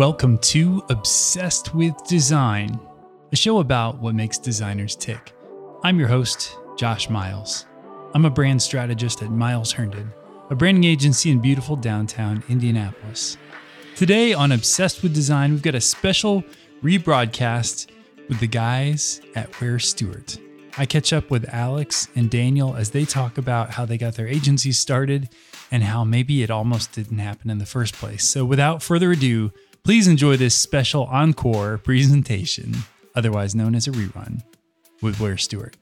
[0.00, 2.80] Welcome to Obsessed with Design,
[3.32, 5.34] a show about what makes designers tick.
[5.84, 7.66] I'm your host, Josh Miles.
[8.14, 10.10] I'm a brand strategist at Miles Herndon,
[10.48, 13.36] a branding agency in beautiful downtown Indianapolis.
[13.94, 16.44] Today on Obsessed with Design, we've got a special
[16.82, 17.90] rebroadcast
[18.26, 20.38] with the guys at Wier Stewart.
[20.78, 24.28] I catch up with Alex and Daniel as they talk about how they got their
[24.28, 25.28] agency started
[25.70, 28.26] and how maybe it almost didn't happen in the first place.
[28.26, 32.74] So, without further ado, please enjoy this special encore presentation,
[33.14, 34.42] otherwise known as a rerun,
[35.02, 35.76] with Wier Stewart.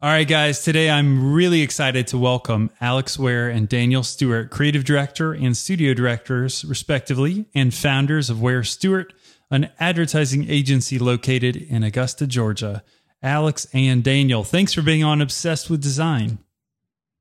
[0.00, 4.84] All right, guys, today I'm really excited to welcome Alex Wier and Daniel Stewart, creative
[4.84, 9.12] director and studio directors, respectively, and founders of Wier Stewart
[9.52, 12.82] an advertising agency located in Augusta, Georgia.
[13.22, 16.38] Alex and Daniel, thanks for being on Obsessed with Design.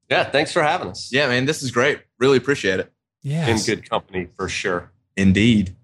[0.10, 1.12] Yeah, thanks for having us.
[1.12, 2.02] Yeah, man, this is great.
[2.20, 2.92] Really appreciate it.
[3.22, 3.48] Yeah.
[3.48, 4.92] In good company for sure.
[5.16, 5.76] Indeed.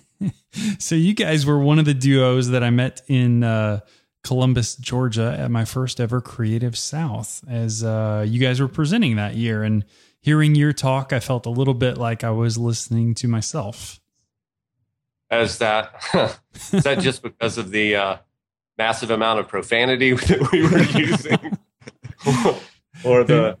[0.78, 3.80] so you guys were one of the duos that I met in uh,
[4.22, 9.34] Columbus, Georgia at my first ever Creative South as uh, you guys were presenting that
[9.34, 9.62] year.
[9.62, 9.84] And
[10.20, 14.00] hearing your talk, I felt a little bit like I was listening to myself
[15.30, 15.92] as that
[16.54, 18.16] is that just because of the uh,
[18.78, 21.58] massive amount of profanity that we were using
[23.04, 23.58] or the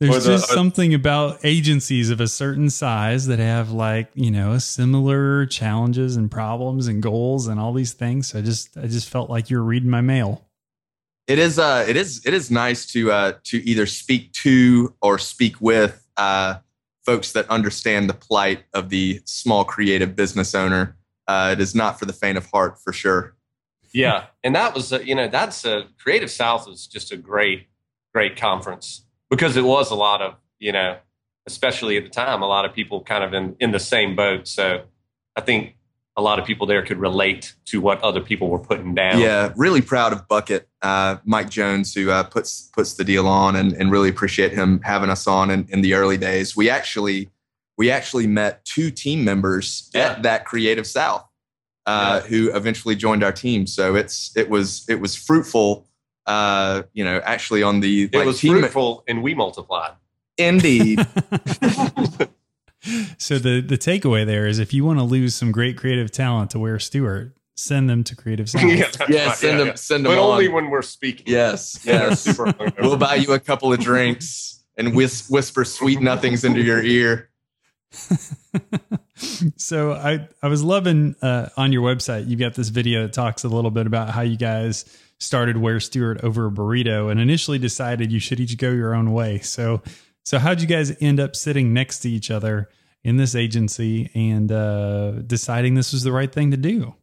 [0.00, 4.58] there's the, just something about agencies of a certain size that have like you know
[4.58, 9.08] similar challenges and problems and goals and all these things so i just i just
[9.08, 10.44] felt like you were reading my mail
[11.26, 15.18] it is uh it is it is nice to uh to either speak to or
[15.18, 16.56] speak with uh
[17.06, 20.96] folks that understand the plight of the small creative business owner.
[21.28, 23.36] Uh, it is not for the faint of heart, for sure.
[23.92, 27.68] Yeah, and that was a, you know that's a Creative South was just a great
[28.12, 30.96] great conference because it was a lot of you know
[31.46, 34.48] especially at the time a lot of people kind of in in the same boat.
[34.48, 34.84] So
[35.36, 35.76] I think
[36.16, 39.20] a lot of people there could relate to what other people were putting down.
[39.20, 43.54] Yeah, really proud of Bucket, uh, Mike Jones, who uh, puts puts the deal on,
[43.54, 46.56] and, and really appreciate him having us on in, in the early days.
[46.56, 47.30] We actually
[47.76, 50.12] we actually met two team members yeah.
[50.12, 51.26] at that Creative South,
[51.84, 52.28] uh, yeah.
[52.28, 53.66] who eventually joined our team.
[53.66, 55.85] So it's it was it was fruitful.
[56.26, 59.92] Uh, you know, actually on the it like, was fruitful, and we multiplied.
[60.38, 60.98] Indeed.
[63.18, 66.50] so the the takeaway there is if you want to lose some great creative talent
[66.50, 68.62] to Wier Stewart, send them to Creative South.
[68.62, 69.36] yeah, yeah right.
[69.36, 69.74] send yeah, them, yeah.
[69.74, 70.12] send them.
[70.12, 70.32] But on.
[70.32, 71.24] only when we're speaking.
[71.26, 72.38] Yes, yes.
[72.78, 77.30] we'll buy you a couple of drinks and whis- whisper sweet nothings into your ear.
[79.56, 82.28] so I I was loving uh, on your website.
[82.28, 84.84] You got this video that talks a little bit about how you guys
[85.18, 89.12] started Wier Stewart over a burrito and initially decided you should each go your own
[89.12, 89.38] way.
[89.40, 89.82] So
[90.24, 92.68] so how'd you guys end up sitting next to each other
[93.04, 96.94] in this agency and uh, deciding this was the right thing to do?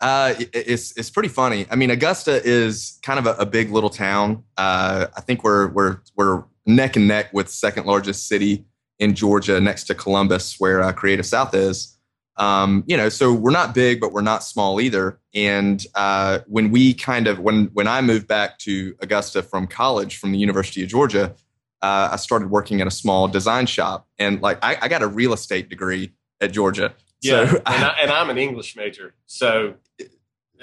[0.00, 1.66] Uh, it's it's pretty funny.
[1.70, 4.44] I mean, Augusta is kind of a, a big little town.
[4.56, 8.64] Uh, I think we're we're we're neck and neck with second largest city
[8.98, 11.98] in Georgia, next to Columbus, where uh, Creative South is.
[12.40, 15.20] Um, you know, so we're not big, but we're not small either.
[15.34, 20.16] And uh, when we kind of when when I moved back to Augusta from college
[20.16, 21.34] from the University of Georgia,
[21.82, 25.06] uh, I started working at a small design shop, and like I, I got a
[25.06, 26.94] real estate degree at Georgia.
[27.20, 29.74] Yeah, so, and, I, and I'm an English major, so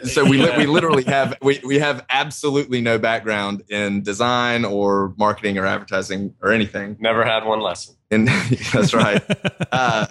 [0.03, 5.59] so we we literally have we we have absolutely no background in design or marketing
[5.59, 6.97] or advertising or anything.
[6.99, 7.95] Never had one lesson.
[8.09, 8.27] And
[8.73, 9.23] that's right.
[9.71, 10.07] uh,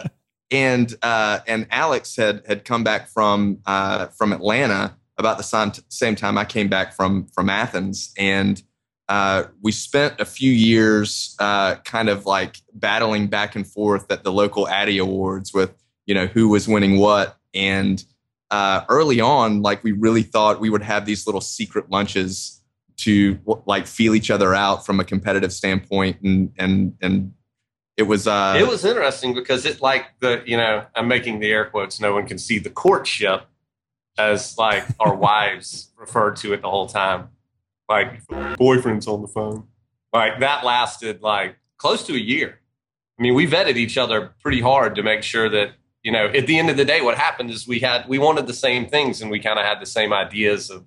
[0.50, 6.14] and uh, and Alex had had come back from uh, from Atlanta about the same
[6.14, 8.62] time I came back from from Athens, and
[9.08, 14.24] uh, we spent a few years uh, kind of like battling back and forth at
[14.24, 15.74] the local Addy Awards with
[16.06, 17.36] you know who was winning what.
[17.54, 18.04] And
[18.50, 22.62] uh, early on, like we really thought we would have these little secret lunches
[22.98, 27.32] to like feel each other out from a competitive standpoint, and and and
[27.96, 31.50] it was uh, it was interesting because it like the you know I'm making the
[31.50, 32.00] air quotes.
[32.00, 33.46] No one can see the courtship
[34.18, 37.30] as like our wives referred to it the whole time
[37.88, 39.66] like boyfriends on the phone.
[40.12, 42.60] Like that lasted like close to a year.
[43.18, 45.70] I mean, we vetted each other pretty hard to make sure that
[46.02, 48.46] you know at the end of the day, what happened is we had we wanted
[48.46, 50.84] the same things and we kind of had the same ideas of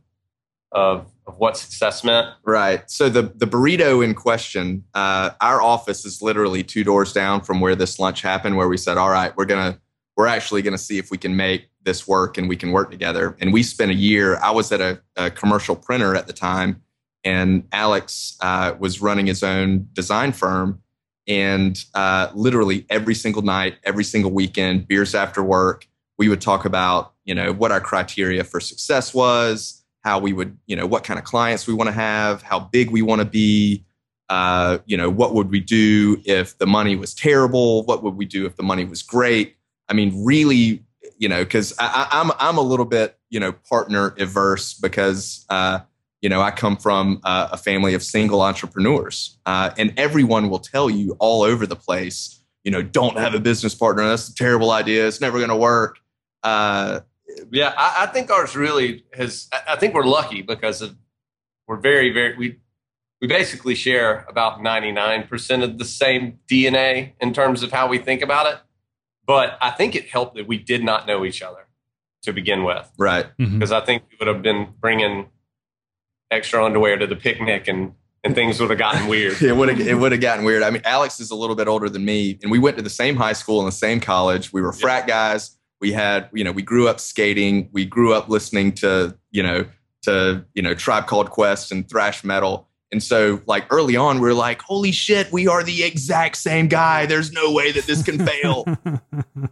[0.72, 2.28] of of what success meant.
[2.44, 2.90] Right.
[2.90, 7.62] So the the burrito in question, uh, our office is literally two doors down from
[7.62, 9.80] where this lunch happened, where we said, "All right, we're gonna
[10.18, 13.36] we're actually gonna see if we can make this work and we can work together."
[13.40, 14.38] And we spent a year.
[14.38, 16.81] I was at a, a commercial printer at the time
[17.24, 20.82] and Alex uh, was running his own design firm.
[21.28, 25.88] and uh, literally every single night, every single weekend, beers after work,
[26.18, 30.57] we would talk about, you know, what our criteria for success was, how we would,
[30.66, 33.25] you know, what kind of clients we want to have, how big we want to
[33.25, 33.86] be,
[34.30, 37.84] uh, you know, what would we do if the money was terrible?
[37.84, 39.56] What would we do if the money was great?
[39.90, 40.84] I mean, really,
[41.18, 45.80] you know, because I'm I'm a little bit, you know, partner averse because uh,
[46.22, 50.60] you know, I come from uh, a family of single entrepreneurs, uh, and everyone will
[50.60, 54.07] tell you all over the place, you know, don't have a business partner.
[54.07, 55.07] That's a terrible idea.
[55.07, 55.98] It's never going to work.
[56.44, 57.01] Uh,
[57.52, 59.50] yeah, I, I, think ours really has.
[59.68, 60.96] I think we're lucky because of,
[61.68, 62.60] we're very, very we
[63.22, 67.88] we basically share about ninety nine percent of the same DNA in terms of how
[67.88, 68.60] we think about it.
[69.26, 71.68] But I think it helped that we did not know each other
[72.24, 73.28] to begin with, right?
[73.38, 73.74] Because mm-hmm.
[73.74, 75.30] I think we would have been bringing
[76.32, 77.94] extra underwear to the picnic and
[78.24, 79.42] and things would have gotten weird.
[79.42, 80.64] it would have it would have gotten weird.
[80.64, 82.90] I mean, Alex is a little bit older than me, and we went to the
[82.90, 84.52] same high school and the same college.
[84.52, 85.34] We were frat yeah.
[85.34, 85.58] guys.
[85.81, 87.70] We had, you know, we grew up skating.
[87.72, 89.66] We grew up listening to, you know,
[90.04, 92.68] to you know, Tribe Called Quest and thrash metal.
[92.92, 96.68] And so, like early on, we are like, "Holy shit, we are the exact same
[96.68, 97.06] guy.
[97.06, 98.66] There's no way that this can fail."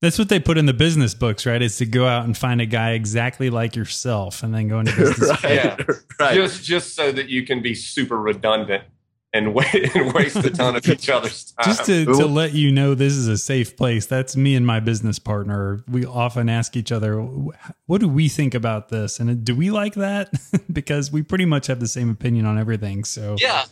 [0.00, 1.60] That's what they put in the business books, right?
[1.60, 4.96] Is to go out and find a guy exactly like yourself and then go into
[4.96, 5.44] business.
[5.44, 5.76] right, yeah.
[6.18, 6.34] right.
[6.34, 8.84] Just just so that you can be super redundant
[9.32, 11.64] and, wait, and waste a ton of each other's time.
[11.64, 14.06] Just to, to let you know this is a safe place.
[14.06, 15.84] That's me and my business partner.
[15.88, 19.20] We often ask each other, what do we think about this?
[19.20, 20.32] And uh, do we like that?
[20.72, 23.04] because we pretty much have the same opinion on everything.
[23.04, 23.64] So Yeah.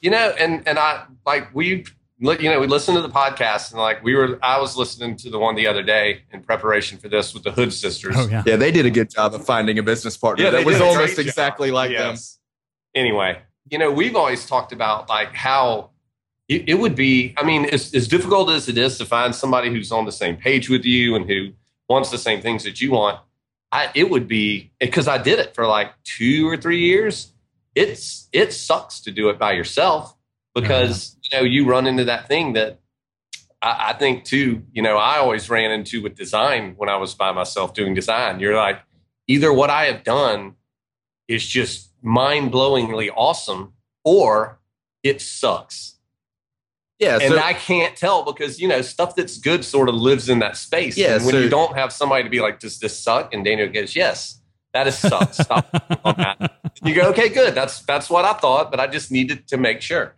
[0.00, 1.84] You know, and and I like we
[2.20, 5.30] you know, we listened to the podcast and like we were, I was listening to
[5.30, 8.14] the one the other day in preparation for this with the Hood sisters.
[8.16, 8.42] Oh, yeah.
[8.44, 10.44] yeah, they did a good job of finding a business partner.
[10.44, 11.74] Yeah, that was almost exactly job.
[11.74, 12.32] like yes.
[12.32, 13.02] them.
[13.02, 15.90] Anyway, you know, we've always talked about like how
[16.48, 17.34] it, it would be.
[17.36, 20.36] I mean, as, as difficult as it is to find somebody who's on the same
[20.36, 21.52] page with you and who
[21.88, 23.20] wants the same things that you want.
[23.72, 27.32] I, it would be because I did it for like two or three years.
[27.76, 30.16] It's it sucks to do it by yourself
[30.56, 32.80] because you know you run into that thing that
[33.62, 34.64] I, I, think too.
[34.72, 38.40] You know, I always ran into with design when I was by myself doing design.
[38.40, 38.80] You're like,
[39.28, 40.56] either what I have done
[41.28, 43.74] is just mind blowingly awesome,
[44.04, 44.60] or
[45.02, 45.96] it sucks.
[46.98, 50.40] Yeah, and I can't tell because you know stuff that's good sort of lives in
[50.40, 50.98] that space.
[50.98, 53.44] Yeah, and when so, you don't have somebody to be like, "Does this suck?" and
[53.44, 54.36] Daniel goes, "Yes."
[54.72, 55.38] That is sucks.
[55.38, 55.68] Stop
[56.04, 56.52] on that.
[56.84, 57.54] You go, okay, good.
[57.54, 60.14] That's that's what I thought, but I just needed to make sure.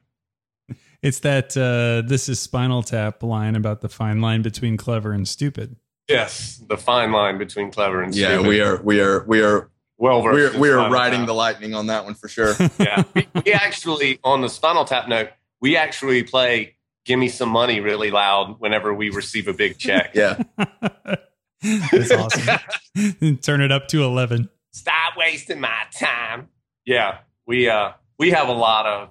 [1.02, 5.26] It's that uh, this is Spinal Tap line about the fine line between clever and
[5.26, 5.76] stupid.
[6.08, 8.49] Yes, the fine line between clever and yeah, stupid.
[8.49, 9.70] we are we are we are
[10.02, 11.26] well we're we are riding tap.
[11.28, 12.54] the lightning on that one for sure.
[12.78, 16.76] yeah, we, we actually on the Spinal Tap note, we actually play
[17.06, 20.10] "Give Me Some Money" really loud whenever we receive a big check.
[20.14, 20.43] yeah,
[21.62, 23.38] that's awesome.
[23.38, 24.50] Turn it up to eleven.
[24.72, 26.49] Stop wasting my time.
[26.84, 29.08] Yeah, we uh we have a lot of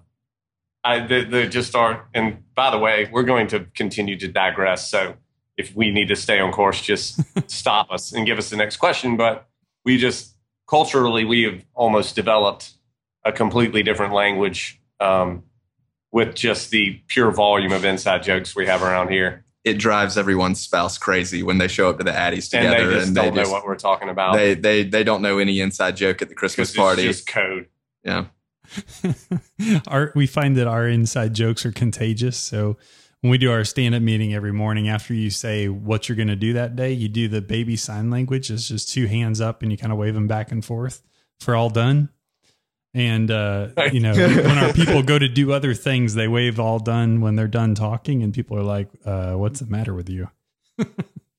[0.84, 2.10] I, they, they just are.
[2.14, 4.90] And by the way, we're going to continue to digress.
[4.90, 5.16] So
[5.56, 8.78] if we need to stay on course, just stop us and give us the next
[8.78, 9.16] question.
[9.16, 9.48] But
[9.86, 10.31] we just
[10.72, 12.72] culturally, we have almost developed
[13.26, 15.44] a completely different language um,
[16.12, 19.44] with just the pure volume of inside jokes we have around here.
[19.66, 22.94] It drives everyone's spouse crazy when they show up to the Addies together and they
[22.96, 24.34] just and don't they know what we're talking about.
[24.34, 27.06] They they they don't know any inside joke at the Christmas party.
[27.06, 27.68] It's just code.
[28.04, 28.26] Yeah.
[29.88, 32.38] our we find that our inside jokes are contagious.
[32.38, 32.78] So
[33.22, 36.28] when we do our stand up meeting every morning, after you say what you're going
[36.28, 38.50] to do that day, you do the baby sign language.
[38.50, 41.04] It's just two hands up and you kind of wave them back and forth
[41.40, 42.10] for all done.
[42.94, 46.80] And, uh, you know, when our people go to do other things, they wave all
[46.80, 48.24] done when they're done talking.
[48.24, 50.30] And people are like, uh, what's the matter with you?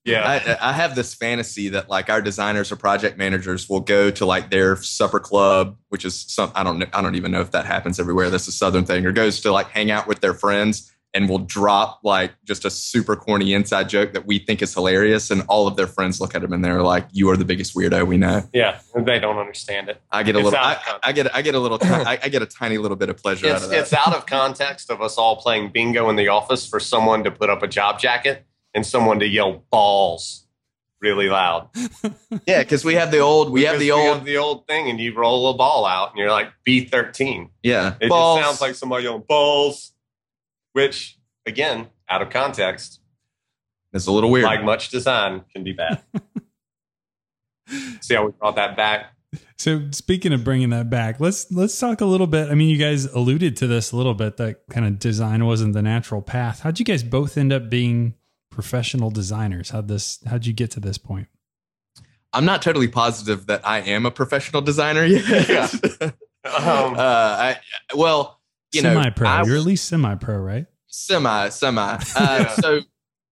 [0.05, 0.27] Yeah.
[0.27, 4.25] I, I, have this fantasy that like our designers or project managers will go to
[4.25, 7.65] like their supper club, which is some I don't I don't even know if that
[7.65, 8.29] happens everywhere.
[8.29, 11.39] That's a southern thing, or goes to like hang out with their friends and will
[11.39, 15.67] drop like just a super corny inside joke that we think is hilarious, and all
[15.67, 18.17] of their friends look at them and they're like, "You are the biggest weirdo we
[18.17, 20.01] know." Yeah, they don't understand it.
[20.11, 20.59] I get a it's little.
[20.59, 21.35] I, I, get.
[21.35, 21.77] I get a little.
[21.81, 23.79] I, I, get a tiny little bit of pleasure it's, out of that.
[23.79, 27.31] It's out of context of us all playing bingo in the office for someone to
[27.31, 30.43] put up a job jacket and someone to yell balls
[31.03, 31.69] really loud.
[32.47, 34.99] yeah, because we have the old we have the old have the old thing, and
[34.99, 37.49] you roll a ball out, and you're like B thirteen.
[37.61, 38.39] Yeah, it balls.
[38.39, 39.92] just sounds like somebody yelling balls,
[40.73, 42.99] which again, out of context,
[43.93, 44.45] it's a little weird.
[44.45, 46.01] Like much design can be bad.
[48.01, 49.13] See how we brought that back.
[49.57, 52.49] So speaking of bringing that back, let's let's talk a little bit.
[52.49, 55.73] I mean, you guys alluded to this a little bit that kind of design wasn't
[55.73, 56.61] the natural path.
[56.61, 58.15] How'd you guys both end up being
[58.51, 59.69] professional designers?
[59.69, 61.27] How'd this how'd you get to this point?
[62.33, 65.23] I'm not totally positive that I am a professional designer yet.
[65.49, 66.11] Yeah.
[66.45, 67.57] Um, uh, I,
[67.95, 68.41] well,
[68.73, 69.27] you know, semi-pro.
[69.27, 70.65] I You're at least semi-pro, right?
[70.87, 72.47] semi semi uh, Yeah.
[72.55, 72.79] so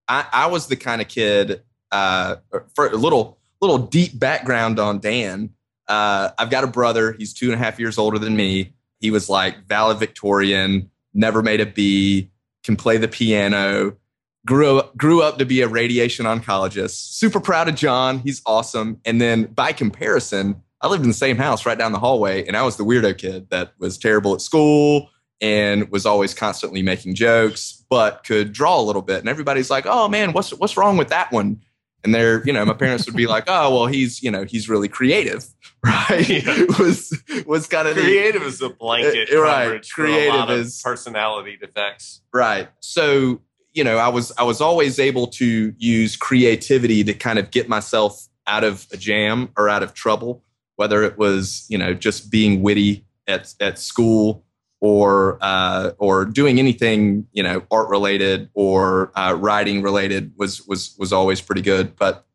[0.08, 2.36] I, I was the kind of kid uh
[2.74, 5.50] for a little little deep background on dan
[5.86, 9.12] uh i've got a brother he's two and a half years older than me he
[9.12, 12.30] was like valedictorian never made a b
[12.64, 13.96] can play the piano
[14.44, 19.00] grew up, grew up to be a radiation oncologist super proud of john he's awesome
[19.04, 22.56] and then by comparison i lived in the same house right down the hallway and
[22.56, 25.08] i was the weirdo kid that was terrible at school
[25.42, 29.18] and was always constantly making jokes, but could draw a little bit.
[29.20, 31.60] And everybody's like, "Oh man, what's what's wrong with that one?"
[32.04, 34.68] And they're, you know, my parents would be like, "Oh, well, he's, you know, he's
[34.68, 35.44] really creative,
[35.84, 36.64] right?" Yeah.
[36.78, 37.12] was
[37.46, 39.64] was kind of creative is a blanket Uh, right.
[39.64, 42.22] coverage for a Creative is- personality defects.
[42.32, 42.68] right.
[42.80, 43.40] So
[43.74, 47.68] you know, I was I was always able to use creativity to kind of get
[47.68, 50.42] myself out of a jam or out of trouble,
[50.76, 54.44] whether it was you know just being witty at at school
[54.82, 60.96] or uh, or doing anything you know art related or uh, writing related was was
[60.98, 61.94] was always pretty good.
[61.94, 62.26] But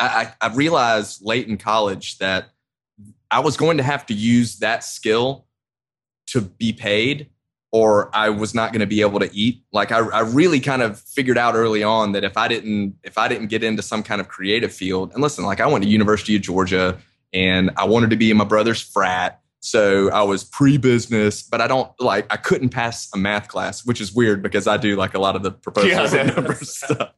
[0.00, 2.48] I, I realized late in college that
[3.30, 5.44] I was going to have to use that skill
[6.28, 7.28] to be paid
[7.70, 9.62] or I was not going to be able to eat.
[9.70, 13.18] Like I, I really kind of figured out early on that if I didn't if
[13.18, 15.90] I didn't get into some kind of creative field, and listen, like I went to
[15.90, 16.98] University of Georgia
[17.34, 19.42] and I wanted to be in my brother's frat.
[19.64, 23.98] So I was pre-business, but I don't like I couldn't pass a math class, which
[23.98, 27.14] is weird because I do like a lot of the proposals Yeah, and number stuff.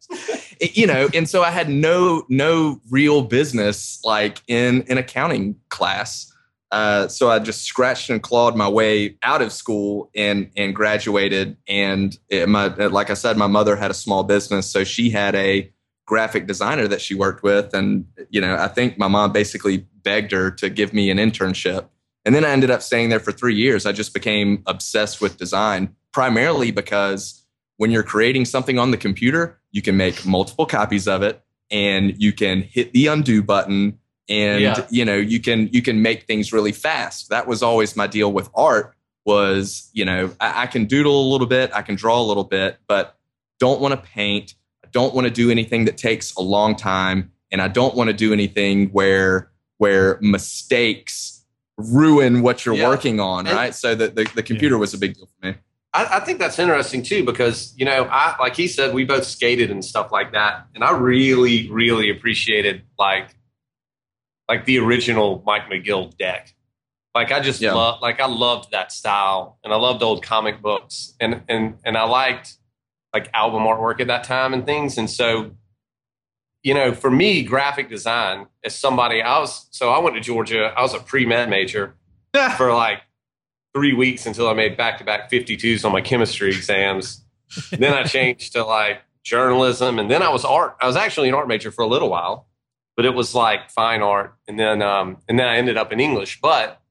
[0.61, 5.57] It- you know, and so I had no no real business like in an accounting
[5.71, 6.33] class.
[6.71, 11.57] Uh, so I just scratched and clawed my way out of school and and graduated.
[11.67, 15.35] And it, my like I said, my mother had a small business, so she had
[15.35, 15.73] a
[16.07, 20.31] graphic designer that she worked with, and you know I think my mom basically begged
[20.31, 21.87] her to give me an internship.
[22.27, 23.87] And then I ended up staying there for three years.
[23.87, 27.43] I just became obsessed with design, primarily because
[27.79, 32.21] when you're creating something on the computer, you can make multiple copies of it and
[32.21, 34.87] you can hit the undo button and Yeah.
[34.91, 38.33] you know you can you can make things really fast that was always my deal
[38.33, 42.21] with art was you know I, I can doodle a little bit i can draw
[42.21, 43.17] a little bit but
[43.61, 44.55] don't want to paint
[44.85, 48.09] i don't want to do anything that takes a long time and i don't want
[48.09, 51.36] to do anything where where mistakes
[51.79, 52.89] ruin what you're Yeah.
[52.89, 55.55] working on And- right so the, the, the computer was a big deal for me
[55.93, 59.25] I, I think that's interesting too because you know, I like he said, we both
[59.25, 63.29] skated and stuff like that, and I really, really appreciated like
[64.49, 66.53] like the original Mike McGill deck.
[67.15, 67.73] Like I just Yeah.
[67.73, 71.97] love, like I loved that style, and I loved old comic books, and and and
[71.97, 72.57] I liked
[73.15, 75.53] like album artwork at that time and things, and so.
[76.67, 80.75] You know, for me, graphic design as somebody, I was so I went to Georgia.
[80.77, 81.95] I was a pre med major,
[82.57, 83.03] for like
[83.73, 87.25] three weeks until I made back to back 52s on my chemistry exams.
[87.71, 90.77] then I changed to like journalism, and then I was art.
[90.81, 92.49] I was actually an art major for a little while,
[92.97, 96.01] but it was like fine art, and then um, and then I ended up in
[96.01, 96.41] English.
[96.41, 96.83] But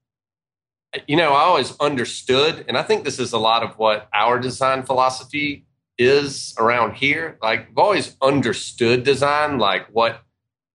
[1.06, 4.40] you know, I always understood, and I think this is a lot of what our
[4.40, 5.65] design philosophy
[5.98, 7.38] is around here.
[7.42, 10.22] Like, I've always understood design, like what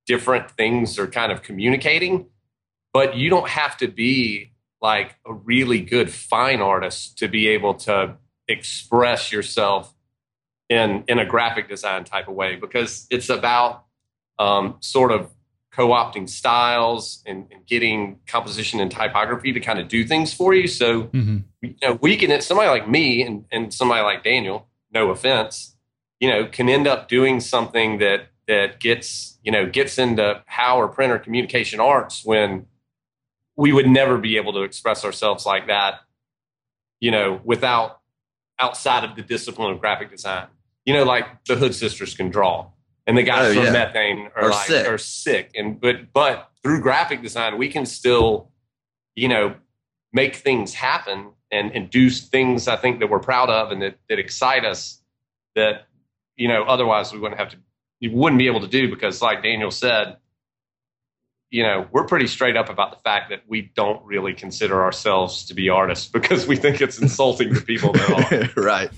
[0.06, 2.26] different things are kind of communicating,
[2.92, 7.74] but you don't have to be like a really good fine artist to be able
[7.74, 8.16] to
[8.48, 9.94] express yourself
[10.68, 13.84] in in a graphic design type of way because it's about
[14.38, 15.30] um, sort of
[15.70, 20.66] co-opting styles and, and getting composition and typography to kind of do things for you
[20.66, 25.10] so hmm you know, we can somebody like me and, and somebody like Daniel, no
[25.10, 25.76] offense,
[26.18, 30.76] you know, can end up doing something that that gets, you know, gets into how
[30.80, 32.66] or print or communication arts when
[33.56, 36.00] we would never be able to express ourselves like that,
[36.98, 38.00] you know, without
[38.58, 40.46] outside of the discipline of graphic design.
[40.84, 42.66] You know, like the Hood sisters can draw.
[43.06, 43.72] And the guys Oh, from yeah.
[43.72, 44.86] methane are, Are like sick.
[44.86, 45.50] are sick.
[45.54, 48.50] And but but through graphic design, we can still,
[49.14, 49.54] you know,
[50.12, 53.98] make things happen and, and do things I think that we're proud of and that,
[54.08, 55.00] that excite us
[55.54, 55.86] that,
[56.36, 57.56] you know, otherwise we wouldn't have to,
[57.98, 60.16] you wouldn't be able to do because like Daniel said,
[61.50, 65.46] you know, we're pretty straight up about the fact that we don't really consider ourselves
[65.46, 68.62] to be artists because we think it's insulting to people that are.
[68.62, 68.90] right.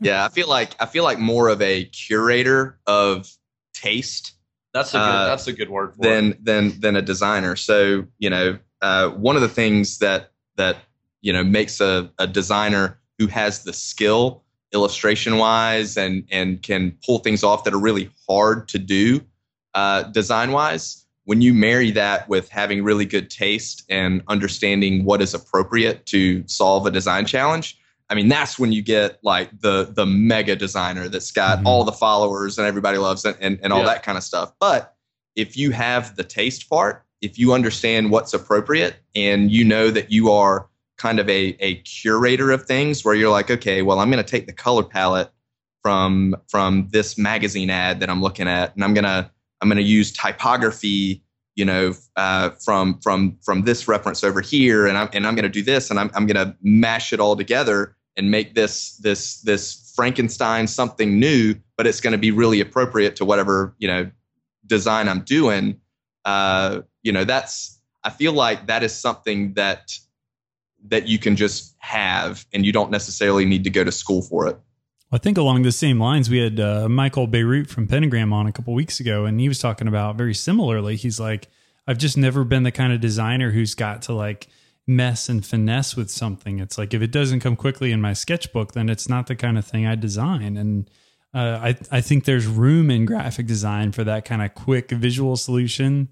[0.00, 3.28] Yeah, I feel like I feel like more of a curator of
[3.74, 4.32] taste
[4.72, 6.08] That's a good, Uh, that's a good word for it.
[6.08, 7.56] than than than a designer.
[7.56, 10.76] So you know, uh, one of the things that that
[11.20, 14.42] you know makes a, a designer who has the skill
[14.72, 19.20] illustration wise and and can pull things off that are really hard to do
[19.74, 25.20] uh, design wise when you marry that with having really good taste and understanding what
[25.20, 27.78] is appropriate to solve a design challenge
[28.10, 31.66] i mean that's when you get like the the mega designer that's got mm-hmm.
[31.66, 33.86] all the followers and everybody loves it and, and all yeah.
[33.86, 34.94] that kind of stuff but
[35.36, 40.10] if you have the taste part if you understand what's appropriate and you know that
[40.10, 44.10] you are kind of a, a curator of things where you're like okay well i'm
[44.10, 45.30] going to take the color palette
[45.82, 49.82] from from this magazine ad that i'm looking at and i'm going to I'm to
[49.82, 51.22] use typography,
[51.54, 55.44] you know, uh, from from from this reference over here, and I'm and I'm going
[55.44, 58.96] to do this, and I'm I'm going to mash it all together and make this
[58.98, 63.88] this this Frankenstein something new, but it's going to be really appropriate to whatever you
[63.88, 64.10] know
[64.66, 65.80] design I'm doing.
[66.24, 69.98] Uh, you know, that's I feel like that is something that
[70.88, 74.46] that you can just have, and you don't necessarily need to go to school for
[74.46, 74.58] it.
[75.12, 78.52] I think along the same lines, we had uh, Michael Bierut from Pentagram on a
[78.52, 80.96] couple weeks ago, and he was talking about very similarly.
[80.96, 81.48] He's like,
[81.86, 84.48] I've just never been the kind of designer who's got to like
[84.86, 86.58] mess and finesse with something.
[86.58, 89.56] It's like if it doesn't come quickly in my sketchbook, then it's not the kind
[89.56, 90.56] of thing I design.
[90.56, 90.90] And
[91.32, 95.36] uh, I I think there's room in graphic design for that kind of quick visual
[95.36, 96.08] solution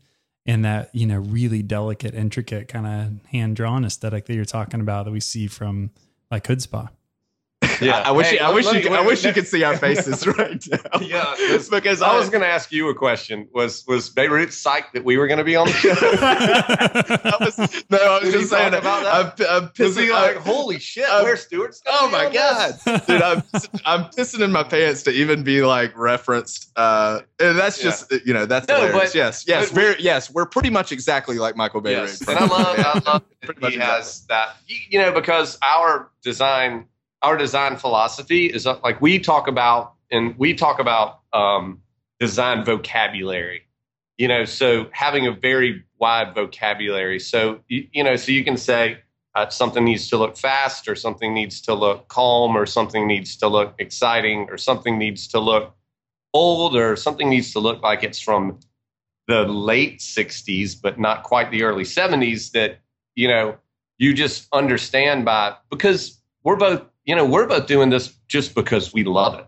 [0.46, 4.80] and that you know really delicate, intricate kind of hand drawn aesthetic that you're talking
[4.80, 5.90] about that we see from
[6.30, 6.90] like Hoodzpah.
[7.80, 9.76] Yeah, I, I wish hey, you, I wish you, I wish you could see our
[9.76, 11.00] faces right now.
[11.00, 11.34] Yeah,
[11.70, 13.48] because I, I, was going to ask you a question.
[13.52, 15.90] Was was Bierut psyched that we were going to be on the show?
[17.40, 19.48] was, no, I was Did just saying about that.
[19.48, 21.82] I'm, I'm pissing, like, holy shit, I'm, where's Stewart's?
[21.86, 23.42] Oh my god, dude, I'm
[23.84, 26.70] I'm pissing in my pants to even be like referenced.
[26.76, 28.18] Uh, and that's just yeah.
[28.24, 29.12] you know that's no, hilarious.
[29.12, 30.30] But, yes, yes, but, very yes.
[30.32, 31.92] We're pretty much exactly like Michael Bay.
[31.92, 32.20] Yes.
[32.26, 33.22] And I love, I love
[33.60, 34.56] that he has that.
[34.66, 36.86] You know, because our design
[37.24, 41.80] our design philosophy is like we talk about and we talk about um,
[42.20, 43.62] design vocabulary
[44.18, 47.18] you know so having a very wide vocabulary.
[47.18, 48.98] So you, you know so you can say
[49.34, 53.36] uh, something needs to look fast or something needs to look calm or something needs
[53.38, 55.74] to look exciting or something needs to look
[56.32, 58.58] old or something needs to look like it's from
[59.28, 62.80] the late 60s but not quite the early 70s that
[63.14, 63.56] you know
[63.96, 68.92] you just understand by because we're both you know, we're both doing this just because
[68.92, 69.46] we love it,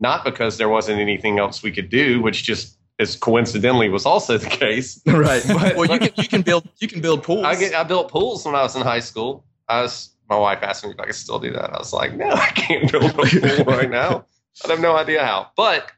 [0.00, 4.38] not because there wasn't anything else we could do, which just as coincidentally was also
[4.38, 5.00] the case.
[5.06, 5.42] Right.
[5.48, 7.44] But, well, you can you can build you can build pools.
[7.44, 9.44] I get, I built pools when I was in high school.
[9.68, 11.74] I was my wife asked me if I could still do that.
[11.74, 14.26] I was like, no, I can't build a pool right now.
[14.64, 15.50] I have no idea how.
[15.56, 15.90] But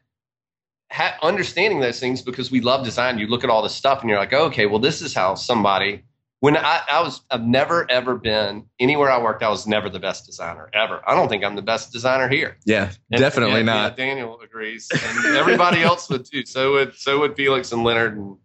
[0.91, 4.09] ha- understanding those things because we love design, you look at all this stuff and
[4.09, 6.03] you're like, oh, okay, well, this is how somebody
[6.39, 9.99] when I, I, was I've never ever been anywhere I worked, I was never the
[9.99, 11.01] best designer ever.
[11.07, 12.57] I don't think I'm the best designer here.
[12.65, 13.97] Yeah, and, definitely and, not.
[13.97, 16.45] Yeah, Daniel agrees, and everybody else would too.
[16.45, 18.37] So would so would Felix and Leonard and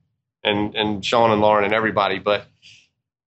[0.43, 2.19] and and Sean and Lauren and everybody.
[2.19, 2.47] But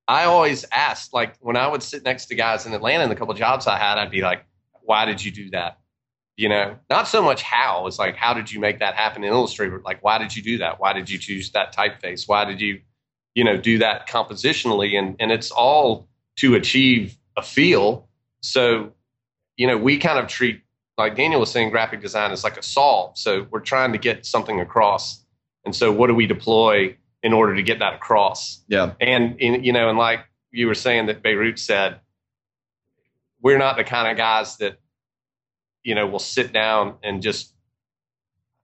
[0.08, 3.16] I always asked, like when I would sit next to guys in Atlanta in the
[3.16, 4.46] couple jobs I had, I'd be like,
[4.82, 5.80] "Why did you do that?"
[6.38, 7.88] You know, not so much how.
[7.88, 9.82] It's like, how did you make that happen in Illustrator?
[9.86, 10.82] Like, why did you do that?
[10.82, 12.28] Why did you choose that typeface?
[12.28, 12.82] Why did you
[13.36, 18.08] you know do that compositionally and and it's all to achieve a feel.
[18.42, 18.94] So
[19.58, 20.62] you know we kind of treat
[20.98, 23.18] like daniel was saying graphic design is like a solve.
[23.18, 25.24] So we're trying to get something across.
[25.66, 28.64] And so what do we deploy in order to get that across?
[28.68, 28.94] Yeah.
[29.00, 30.22] And in, you know and like
[30.52, 32.00] you were saying that Bierut said
[33.42, 34.80] we're not the kind of guys that
[35.84, 37.55] you know will sit down and just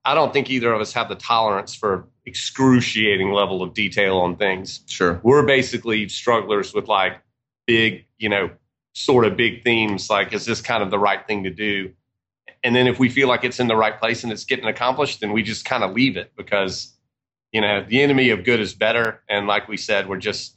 [0.04, 4.36] i don't think either of us have the tolerance for excruciating level of detail on
[4.36, 4.80] things.
[4.86, 5.20] Sure.
[5.22, 7.20] We're basically strugglers with like
[7.66, 8.50] big, you know,
[8.94, 11.92] sort of big themes like is this kind of the right thing to do?
[12.62, 15.20] And then if we feel like it's in the right place and it's getting accomplished,
[15.20, 16.94] then we just kind of leave it because
[17.52, 20.56] you know, the enemy of good is better and like we said, we're just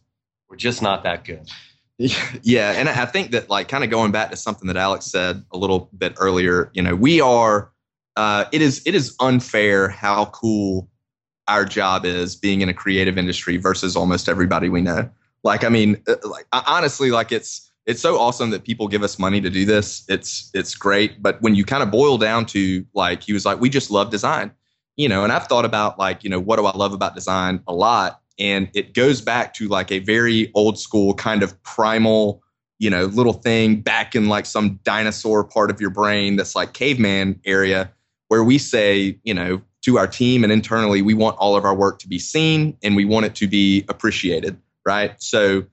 [0.50, 1.50] we're just not that good.
[2.44, 5.46] Yeah, and I think that like kind of going back to something that Alex said
[5.54, 7.72] a little bit earlier, you know, we are
[8.16, 10.90] uh, it is it is unfair how cool
[11.48, 15.10] our job is being in a creative industry versus almost everybody we know.
[15.44, 19.20] Like, I mean, uh, like honestly, like it's it's so awesome that people give us
[19.20, 20.04] money to do this.
[20.08, 23.60] It's it's great, but when you kind of boil down to like, he was like,
[23.60, 24.52] we just love design,
[24.96, 25.24] you know.
[25.24, 28.22] And I've thought about like, you know, what do I love about design a lot,
[28.40, 32.42] and it goes back to like a very old school kind of primal,
[32.80, 36.74] you know, little thing back in like some dinosaur part of your brain that's like
[36.74, 37.92] caveman area
[38.36, 41.74] where we say, you know, to our team and internally, we want all of our
[41.74, 45.14] work to be seen and we want it to be appreciated, right?
[45.22, 45.64] So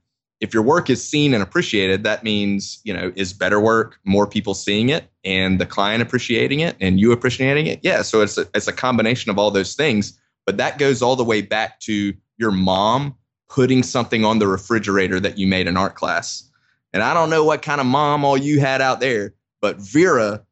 [0.40, 4.28] if your work is seen and appreciated, that means, you know, is better work, more
[4.28, 7.80] people seeing it and the client appreciating it and you appreciating it.
[7.82, 8.02] Yeah.
[8.02, 11.24] So it's a, it's a combination of all those things, but that goes all the
[11.24, 13.16] way back to your mom
[13.48, 16.48] putting something on the refrigerator that you made in art class.
[16.92, 20.44] And I don't know what kind of mom all you had out there, but Vera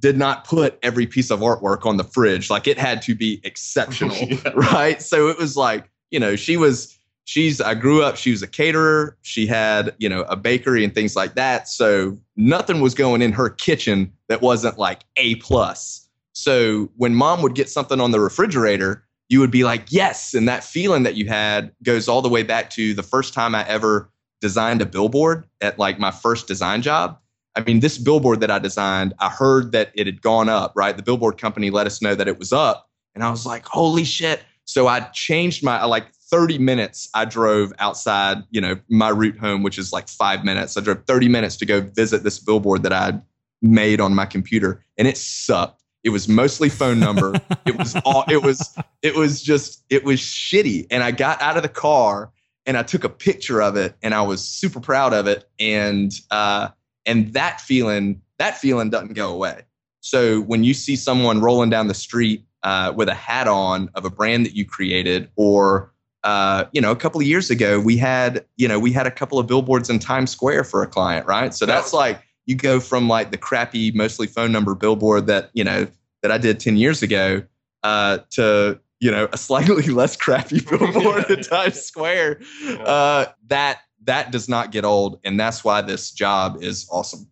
[0.00, 2.50] did not put every piece of artwork on the fridge.
[2.50, 4.50] Like it had to be exceptional, Yeah.
[4.54, 5.00] right?
[5.00, 8.46] So it was like, you know, she was she's I grew up, she was a
[8.46, 11.68] caterer, she had, you know, a bakery and things like that.
[11.68, 16.08] So nothing was going in her kitchen that wasn't like A plus.
[16.32, 20.34] So when mom would get something on the refrigerator, you would be like, yes.
[20.34, 23.54] And that feeling that you had goes all the way back to the first time
[23.54, 27.18] I ever designed a billboard at like my first design job.
[27.56, 30.94] I mean, this billboard that I designed, I heard that it had gone up, right?
[30.94, 32.90] The billboard company let us know that it was up.
[33.14, 34.42] And I was like, holy shit.
[34.66, 39.62] So I changed my, like 30 minutes, I drove outside, you know, my route home,
[39.62, 40.76] which is like five minutes.
[40.76, 43.20] I drove 30 minutes to go visit this billboard that I
[43.62, 45.82] made on my computer and it sucked.
[46.04, 47.34] It was mostly phone number.
[47.66, 50.86] it was all, it was, it was just, it was shitty.
[50.90, 52.32] And I got out of the car
[52.66, 55.48] and I took a picture of it and I was super proud of it.
[55.58, 56.68] And, uh,
[57.06, 59.62] and that feeling, that feeling doesn't go away.
[60.00, 64.04] So when you see someone rolling down the street uh, with a hat on of
[64.04, 65.92] a brand that you created, or
[66.24, 69.10] uh, you know, a couple of years ago, we had you know we had a
[69.10, 71.54] couple of billboards in Times Square for a client, right?
[71.54, 75.64] So that's like you go from like the crappy, mostly phone number billboard that you
[75.64, 75.86] know
[76.22, 77.42] that I did ten years ago
[77.82, 82.40] uh, to you know a slightly less crappy billboard in Times Square.
[82.64, 87.28] Uh, that that does not get old, and that's why this job is awesome.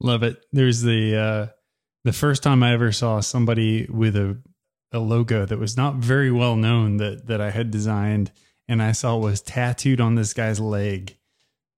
[0.00, 0.44] Love it.
[0.52, 1.46] There's the uh
[2.04, 4.38] the first time I ever saw somebody with a
[4.92, 8.32] a logo that was not very well known that that I had designed
[8.66, 11.16] and I saw it was tattooed on this guy's leg.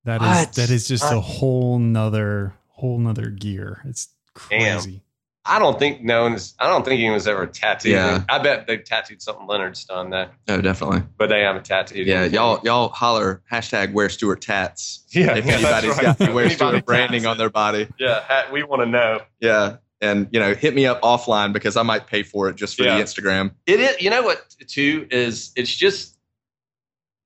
[0.04, 0.52] That is What?
[0.54, 3.82] that is just a whole nother whole nother gear.
[3.87, 4.08] It's
[4.48, 5.00] Damn.
[5.44, 6.55] I don't think no one's.
[6.61, 7.92] I don't think he was ever tattooed.
[7.92, 8.22] Yeah.
[8.28, 11.02] I bet they've tattooed something Leonard's done that, Oh, definitely.
[11.18, 12.07] but they haven't tattooed.
[12.07, 12.35] Yeah, anything.
[12.35, 16.16] y'all y'all holler hashtag Wier Stewart tats Yeah, if yeah, anybody's right.
[16.18, 17.88] got Wier Stewart branding on their body.
[17.98, 19.20] Yeah, we want to know.
[19.40, 19.78] Yeah.
[20.00, 22.85] And you know, hit me up offline because I might pay for it just for
[22.85, 22.98] Yeah.
[22.98, 23.52] the Instagram.
[23.66, 24.00] It is.
[24.00, 24.55] You know what?
[24.68, 26.16] Too is it's just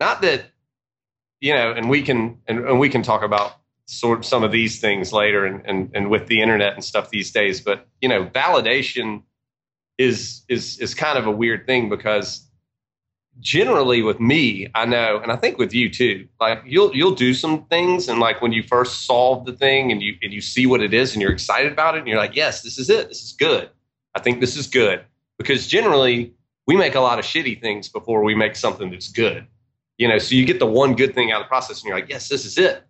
[0.01, 0.45] not that
[1.41, 3.53] you know, and we can and, and we can talk about
[3.87, 7.31] sort some of these things later and, and and with the internet and stuff these
[7.31, 7.61] days.
[7.61, 9.23] But you know, validation
[9.99, 12.47] is is is kind of a weird thing because
[13.39, 17.35] generally with me, I know, and I think with you too, like you'll you'll do
[17.35, 20.67] some things and like when you first solve the thing and you and you see
[20.67, 23.09] what it is and you're excited about it and you're like, yes, this is it.
[23.09, 23.71] This is good.
[24.15, 25.05] I think this is good.
[25.39, 26.33] Because generally
[26.67, 29.47] we make a lot of shitty things before we make something that's good.
[29.99, 31.99] You know, so you get the one good thing out of the process and you're
[31.99, 32.86] like, yes, this is it.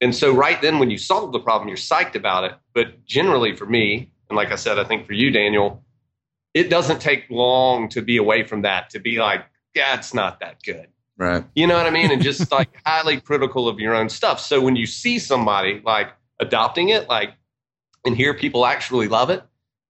[0.00, 2.52] And so right then when you solve the problem, you're psyched about it.
[2.74, 5.82] But generally for me, and like I said, I think for you, Daniel,
[6.54, 10.40] it doesn't take long to be away from that, to be like, yeah, it's not
[10.40, 10.88] that good.
[11.18, 11.44] Right.
[11.54, 12.10] You know what I mean?
[12.10, 14.40] And just like highly critical of your own stuff.
[14.40, 16.08] So when you see somebody like
[16.40, 17.34] adopting it, like,
[18.04, 19.42] and hear people actually love it,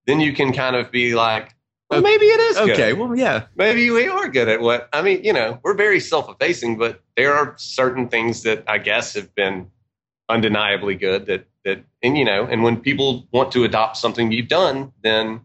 [0.06, 1.54] then you can kind of be like,
[1.90, 2.70] well, maybe it is good.
[2.70, 2.92] Okay.
[2.92, 3.46] Well, yeah.
[3.54, 7.00] Maybe we are good at what, I mean, you know, we're very self effacing, but
[7.16, 9.70] there are certain things that I guess have been
[10.28, 14.48] undeniably good that, that, and you know, and when people want to adopt something you've
[14.48, 15.40] done, then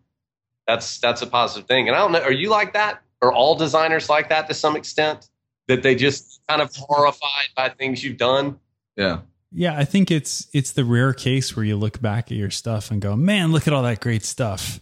[0.67, 1.87] that's, that's a positive thing.
[1.87, 3.01] And I don't know, are you like that?
[3.21, 5.29] Are all designers like that to some extent?
[5.67, 8.59] That they just kind of horrified by things you've done?
[8.97, 9.19] Yeah.
[9.53, 12.89] Yeah, I think it's it's the rare case where you look back at your stuff
[12.89, 14.81] and go, "Man, look at all that great stuff."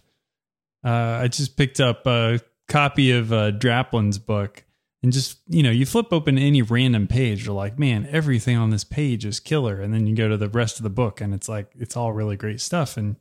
[0.84, 4.64] Uh, I just picked up a copy of uh, Draplin's book,
[5.02, 8.70] and just you know, you flip open any random page, you're like, "Man, everything on
[8.70, 11.32] this page is killer," and then you go to the rest of the book, and
[11.34, 13.16] it's like it's all really great stuff, and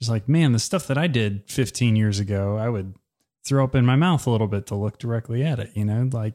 [0.00, 2.94] just like, man, the stuff that I did 15 years ago, I would
[3.46, 5.70] throw up in my mouth a little bit to look directly at it.
[5.74, 6.34] You know, like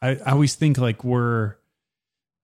[0.00, 1.56] I, I always think like we're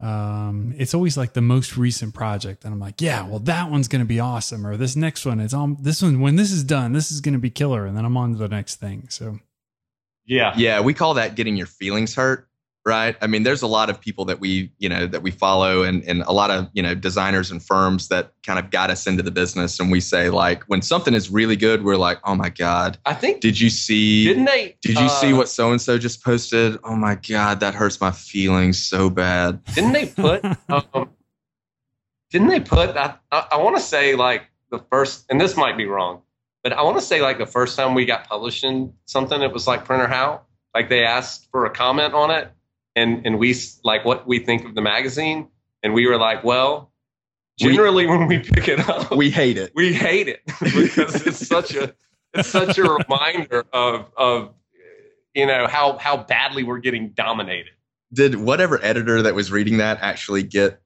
[0.01, 3.89] um it's always like the most recent project and i'm like yeah well that one's
[3.89, 6.93] gonna be awesome or this next one is on this one when this is done
[6.93, 9.07] this is gonna be killer and then i'm on to the next thing.
[9.09, 9.39] So
[10.27, 10.53] Yeah.
[10.57, 10.81] Yeah.
[10.81, 12.49] We call that getting your feelings hurt.
[12.85, 13.17] Right.
[13.21, 16.05] I mean, there's a lot of people that we, you know, that we follow and,
[16.05, 19.25] and a lot of, you know, designers and firms that kind of got us into
[19.25, 19.81] the business.
[19.81, 23.15] And we say, like, when something is really good, we're like, oh my God, I
[23.15, 24.27] think, did you see?
[24.27, 24.77] didn't they?
[24.83, 26.79] Did you see uh, what so and so just posted?
[26.85, 29.65] Oh my God, that hurts my feelings so bad.
[29.75, 30.45] Didn't they put?
[30.69, 31.11] um,
[32.31, 32.97] didn't they put?
[32.97, 36.23] I, I, I want to say like the first, and this might be wrong,
[36.67, 39.53] but I want to say like the first time we got published in something, it
[39.53, 40.41] was like Printer How.
[40.75, 42.51] Like they asked for a comment on it,
[42.97, 45.47] and and we like what we think of the magazine,
[45.85, 46.91] and we were like, well,
[47.57, 49.71] generally when we pick it up, We hate it.
[49.77, 51.95] we hate it because it's such a
[52.35, 54.53] it's such a reminder of of
[55.35, 57.75] you know how how badly we're getting dominated.
[58.13, 60.83] Did whatever editor that was reading that actually get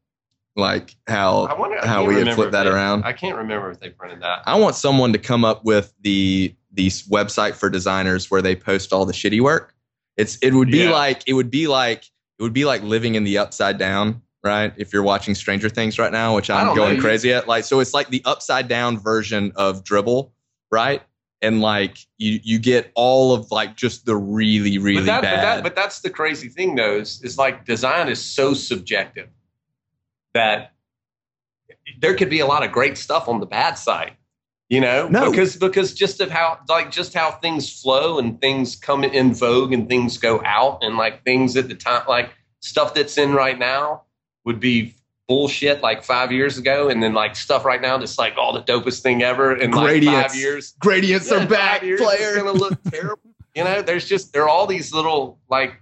[0.60, 3.04] like I how wonder I how we had flipped that they- around?
[3.04, 4.42] I can't remember if they printed that.
[4.46, 8.92] I want someone to come up with the the website for designers where they post
[8.92, 9.74] all the shitty work.
[10.16, 10.90] It's it would be Yeah.
[10.92, 12.04] like it would be like
[12.38, 14.72] it would be like living in the upside down, right?
[14.76, 16.82] If you're watching Stranger Things right now, which I'm don't know.
[16.86, 20.30] going crazy at, like so it's like the upside down version of Dribbble,
[20.70, 21.02] right?
[21.42, 25.36] And like you you get all of like just the really really but, that, bad.
[25.36, 29.28] but, that, but that's the crazy thing, though, is, is like design is so subjective
[30.34, 30.72] that
[32.00, 34.12] there could be a lot of great stuff on the bad side,
[34.68, 35.30] you know, No.
[35.30, 39.72] because because just of how like just how things flow and things come in vogue
[39.72, 43.58] and things go out and like things at the time like stuff that's in right
[43.58, 44.02] now
[44.44, 44.94] would be
[45.28, 48.62] bullshit like five years ago and then like stuff right now that's like all the
[48.62, 50.32] dopest thing ever in like Gradients.
[50.32, 52.36] five years Gradients yeah, are back, five years, It's player.
[52.36, 53.20] gonna look terrible.
[53.54, 55.79] You know, there's just there are all these little like,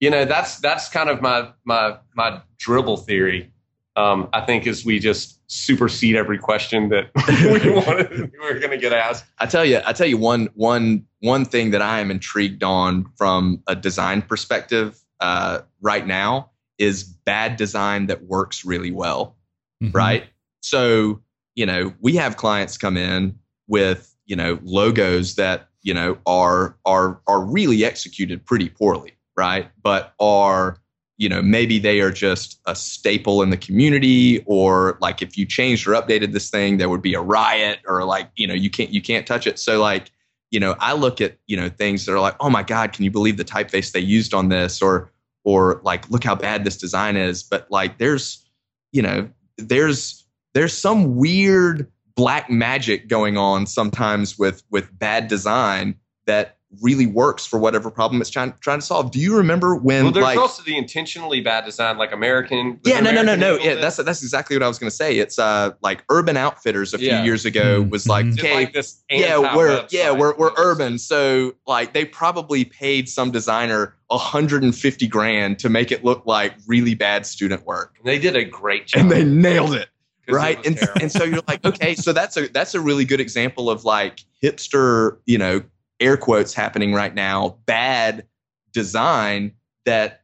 [0.00, 3.50] you know, that's that's kind of my my my dribbble theory.
[3.96, 7.10] Um, I think is we just supersede every question that
[7.62, 9.24] we wanted we were gonna get asked.
[9.38, 13.06] I tell you, I tell you one one one thing that I am intrigued on
[13.16, 19.34] from a design perspective uh, right now is bad design that works really well,
[19.82, 19.94] Mhm.
[19.94, 20.24] right?
[20.60, 21.22] So
[21.54, 23.34] you know, we have clients come in
[23.66, 29.70] with you know logos that you know are are are really executed pretty poorly, right?
[29.82, 30.78] But are
[31.18, 35.46] you know maybe they are just a staple in the community or like if you
[35.46, 38.68] changed or updated this thing there would be a riot or like you know you
[38.68, 39.58] can't you can't touch it.
[39.58, 40.10] So like
[40.52, 43.04] you know i look at you know things that are like oh my god can
[43.04, 44.82] you believe the typeface they used on this?
[44.82, 45.10] Or
[45.46, 47.42] or like look how bad this design is.
[47.42, 48.44] But like there's
[48.92, 55.94] you know there's there's some weird black magic going on sometimes with with bad design
[56.26, 60.02] that really works for whatever problem it's trying trying to solve do you remember when
[60.02, 62.80] Well, there's like also the intentionally bad design, like American.
[62.84, 63.56] yeah, no, no, no, American no.
[63.74, 65.18] Yeah, that's that's exactly what I was going to say.
[65.18, 67.24] It's uh like Urban Outfitters a few Yeah.
[67.24, 67.90] years ago Mhm.
[67.90, 68.26] was like.
[68.26, 69.02] Okay, like this.
[69.08, 69.92] yeah, we're anti-website.
[69.92, 75.92] yeah we're we're urban, so like they probably paid some designer 150 grand to make
[75.92, 79.02] it look like really bad student work, They did a great job.
[79.02, 79.88] and they nailed it
[80.28, 81.00] right and, terrible.
[81.02, 84.24] and so you're like okay so that's a that's a really good example of like
[84.42, 85.62] hipster you know
[86.00, 88.26] air quotes happening right now bad
[88.72, 89.52] design
[89.84, 90.22] that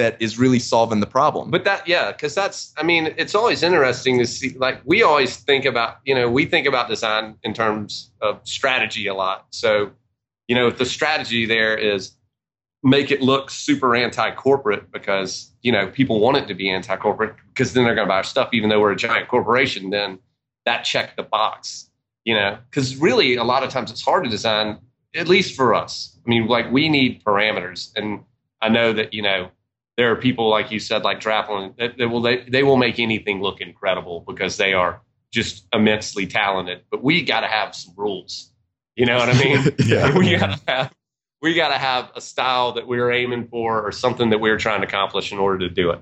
[0.00, 3.62] that is really solving the problem But that, yeah, because that's, I mean, it's always
[3.62, 4.56] interesting to see.
[4.56, 9.06] Like, we always think about, you know, we think about design in terms of strategy
[9.08, 9.46] a lot.
[9.50, 9.90] So,
[10.48, 12.12] you know, if the strategy there is
[12.82, 16.96] make it look super anti corporate because, you know, people want it to be anti
[16.96, 19.90] corporate because then they're going to buy our stuff, even though we're a giant corporation,
[19.90, 20.18] then
[20.64, 21.90] that checked the box,
[22.24, 24.78] you know, because really a lot of times it's hard to design,
[25.14, 26.16] at least for us.
[26.24, 27.90] I mean, like, we need parameters.
[27.96, 28.24] And
[28.60, 29.50] I know that, you know,
[29.96, 32.98] there are people like you said, like Draplin, that, that will they, they will make
[32.98, 35.00] anything look incredible because they are
[35.32, 36.82] just immensely talented.
[36.90, 38.50] But we got to have some rules.
[38.96, 39.74] You know what I mean?
[39.84, 40.14] Yeah.
[40.16, 40.92] we got to have
[41.42, 44.82] we got to have a style that we're aiming for or something that we're trying
[44.82, 46.00] to accomplish in order to do it.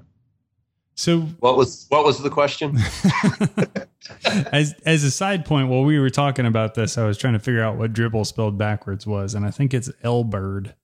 [0.99, 2.77] So What was what was the question?
[4.53, 7.39] as as a side point, while we were talking about this, I was trying to
[7.39, 10.75] figure out what dribbble spelled backwards was, and I think it's Elbird.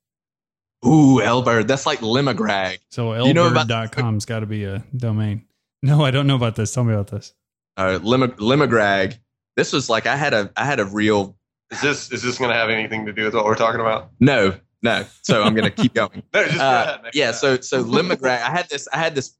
[0.86, 1.66] Ooh, Elbird.
[1.66, 2.78] That's like Limagrag.
[2.90, 5.46] So You know about- elbird.com's got to be a domain.
[5.82, 6.72] No, I don't know about this.
[6.72, 7.34] Tell me about this.
[7.76, 9.18] Uh, Lima, Limagrag.
[9.56, 11.36] This was like I had a I had a real
[11.72, 14.10] Is this is this going to have anything to do with what we're talking about?
[14.20, 15.06] no no.
[15.22, 16.22] So I'm gonna keep going.
[16.34, 17.10] No, just go Uh, ahead, man.
[17.14, 17.32] yeah.
[17.32, 18.42] So so Limagrag.
[18.42, 19.34] I had this I had this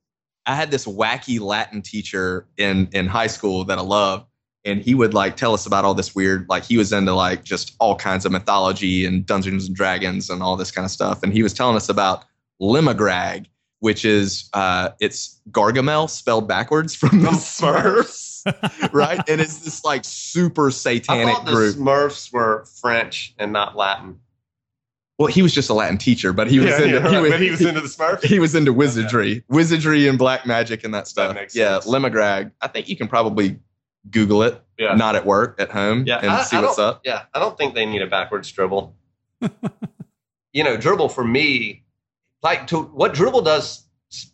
[0.46, 4.26] I had this wacky Latin teacher in in high school that I loved,
[4.64, 7.44] and he would like tell us about all this weird like he was into like
[7.44, 11.22] just all kinds of mythology and Dungeons and Dragons and all this kind of stuff,
[11.22, 12.24] and he was telling us about
[12.60, 13.46] Limagrag,
[13.80, 18.42] which is uh it's Gargamel spelled backwards from the Smurfs,
[18.92, 19.20] right?
[19.28, 21.76] And it's this like super I satanic thought the group.
[21.76, 24.20] Smurfs were French and not Latin.
[25.18, 27.22] Well, he was just a Latin teacher, but he was Yeah, into yeah, he right,
[27.30, 28.24] was, he was into the Smurfs.
[28.24, 31.34] he was into wizardry, wizardry and black magic and that stuff.
[31.36, 31.86] makes yeah, sense.
[31.94, 32.50] Limagrag.
[32.60, 33.58] I think you can probably
[34.10, 34.94] Google it, Yeah.
[34.94, 37.02] not at work, at home, Yeah, and I- see I what's up.
[37.04, 38.92] Yeah, I don't think they need a backwards dribbble.
[40.52, 41.84] you know, dribbble for me,
[42.42, 43.86] like to what dribbble does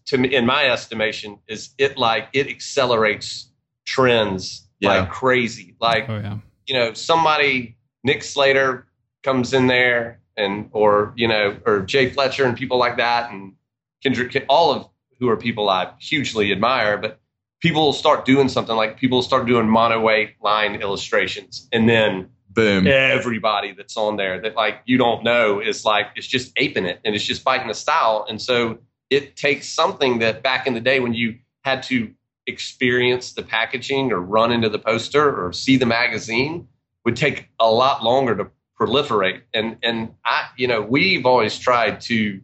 [0.06, 3.50] to me, in my estimation, is it like it accelerates
[3.86, 5.00] trends Yeah.
[5.00, 5.76] like crazy.
[5.80, 6.38] Like Oh yeah.
[6.66, 8.86] you know, somebody Nick Slater
[9.22, 13.54] comes in there and or you know or Jay Fletcher and people like that and
[14.02, 17.20] Kendrick, all of who are people I hugely admire, but
[17.60, 22.30] people will start doing something like people will start doing monoweight line illustrations and then
[22.52, 22.86] Boom.
[22.86, 27.00] everybody that's on there that like you don't know is like it's just aping it
[27.04, 30.80] and it's just biting the style and so it takes something that back in the
[30.80, 32.12] day when you had to
[32.46, 36.66] experience the packaging or run into the poster or see the magazine
[37.04, 42.00] would take a lot longer to proliferate and and i you know we've always tried
[42.00, 42.40] to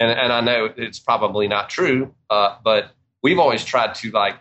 [0.00, 4.36] and, and i know it's probably not true uh, but we've always tried to like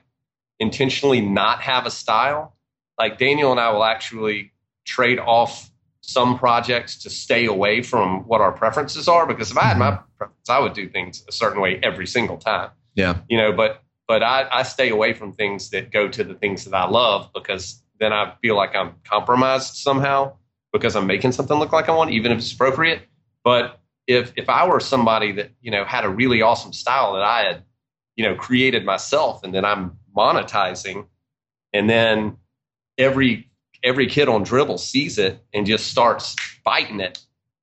[0.60, 2.56] intentionally not have a style
[2.98, 4.52] like daniel and i will actually
[4.86, 5.70] trade off
[6.08, 10.00] some projects to stay away from what our preferences are because if I had my
[10.18, 12.70] preference, I would do things a certain way every single time.
[12.96, 13.18] Yeah.
[13.28, 16.64] You know, but but I, I stay away from things that go to the things
[16.64, 20.38] that I love because then I feel like I'm compromised somehow
[20.74, 23.02] because I'm making something look like I want, even if it's appropriate.
[23.44, 27.24] But if if I were somebody that, you know, had a really awesome style that
[27.24, 27.64] I had,
[28.16, 31.06] you know, created myself and then I'm monetizing
[31.74, 32.38] and then
[32.98, 33.50] every
[33.84, 37.20] every kid on dribbble sees it and just starts fighting it,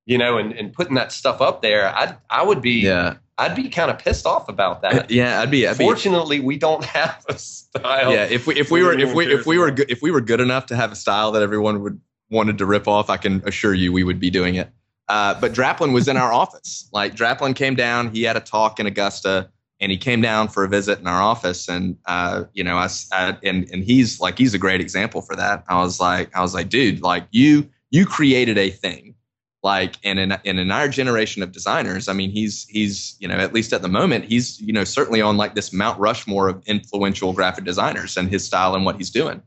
[0.07, 3.17] you know, and, and putting that stuff up there, I I would be Yeah.
[3.37, 5.11] I'd be kind of pissed off about that.
[5.11, 5.41] Yeah.
[5.41, 5.67] I'd be.
[5.67, 8.13] I'd be Fortunately, we don't have a style.
[8.13, 8.27] yeah.
[8.27, 10.41] If we if we were if we if we were good if we were good
[10.41, 13.75] enough to have a style that everyone would wanted to rip off, I can assure
[13.75, 14.71] you we would be doing it.
[15.09, 16.89] Uh, but Draplin was in our office.
[16.93, 18.11] Like Draplin came down.
[18.11, 21.21] He had a talk in Augusta, and he came down for a visit in our
[21.21, 21.69] office.
[21.69, 25.37] And uh, you know, I, I- and and he's like he's a great example for
[25.37, 25.65] that.
[25.69, 29.15] I was like I was like, dude, like you you created a thing.
[29.63, 33.37] Like and in and in our generation of designers, I mean, he's he's you know
[33.37, 36.63] at least at the moment he's you know certainly on like this Mount Rushmore of
[36.67, 39.43] influential graphic designers and his style and what he's doing.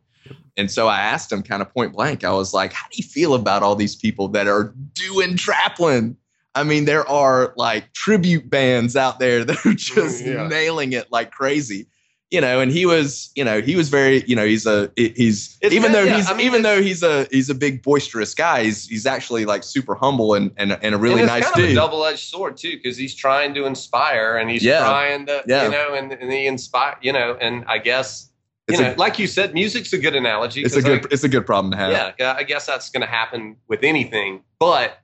[0.57, 2.23] And so I asked him kind of point blank.
[2.23, 6.15] I was like, "How do you feel about all these people that are doing Draplin?"
[6.55, 10.47] I mean, there are like tribute bands out there that are just Yeah.
[10.47, 11.85] nailing it like crazy,
[12.31, 12.59] you know.
[12.59, 15.91] And he was, you know, he was very, you know, he's a he's It's even
[15.91, 16.15] good, though yeah.
[16.15, 18.63] he's I mean, even though he's a he's a big boisterous guy.
[18.63, 21.63] He's he's actually like super humble and and, and a really and nice kind of
[21.63, 21.75] a dude.
[21.75, 24.79] double-edged sword too, because he's trying to inspire and he's Yeah.
[24.79, 25.65] trying to, Yeah.
[25.65, 28.31] you know, and, and he inspire, you know, and I guess,
[28.67, 30.61] It's you a- like you said, music's a good analogy.
[30.61, 32.15] It's a good like, it's a good problem to have.
[32.19, 34.43] yeah, I guess that's going to happen with anything.
[34.59, 34.99] But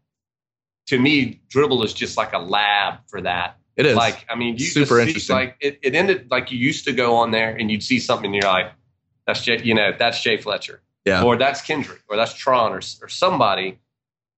[0.88, 3.58] to me, dribbble is just like a lab for that.
[3.78, 5.36] It is Like, I mean, you Super see, interesting.
[5.36, 8.26] like it, it ended like you used to go on there and you'd see something
[8.26, 8.72] and you're like,
[9.26, 11.24] that's Jay, you know, that's Jay Fletcher, Yeah.
[11.24, 13.80] or that's Kendrick, or that's Tron, or or somebody.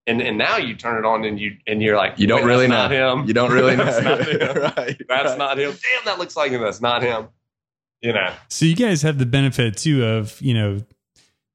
[0.08, 2.68] And and now you turn it on and you and you're like, You don't really
[2.68, 3.00] that's know.
[3.08, 3.28] Not him.
[3.28, 3.86] You don't really know.
[3.86, 4.40] that's not him.
[4.78, 5.02] right.
[5.10, 5.38] That's right.
[5.40, 5.72] not him.
[5.72, 6.62] Damn, that looks like him.
[6.62, 7.28] That's not him.
[8.02, 8.34] You know.
[8.50, 10.82] So you guys have the benefit too of, you know,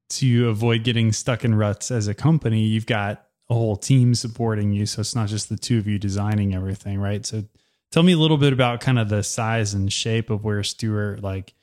[0.09, 4.73] to avoid getting stuck in ruts as a company, you've got a whole team supporting
[4.73, 4.85] you.
[4.85, 7.25] So it's not just the two of you designing everything, right?
[7.25, 7.43] So
[7.91, 11.21] tell me a little bit about kind of the size and shape of where Stewart,
[11.21, 11.53] like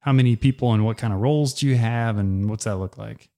[0.00, 2.96] how many people and what kind of roles do you have and what's that look
[2.96, 3.28] like?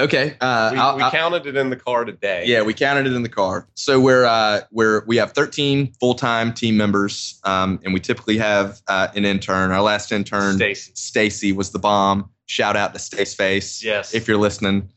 [0.00, 0.36] Okay.
[0.40, 2.44] Uh, We, I'll- we I'll- counted it in the car today.
[2.46, 3.66] Yeah, we counted it in the car.
[3.74, 8.38] So we're uh, we're we have 13 full time team members, um, and we typically
[8.38, 9.72] have uh, an intern.
[9.72, 10.92] Our last intern, Stacy.
[10.94, 12.30] Stacy, was the bomb.
[12.46, 14.14] Shout out to Stace Face Yes.
[14.14, 14.90] if you're listening.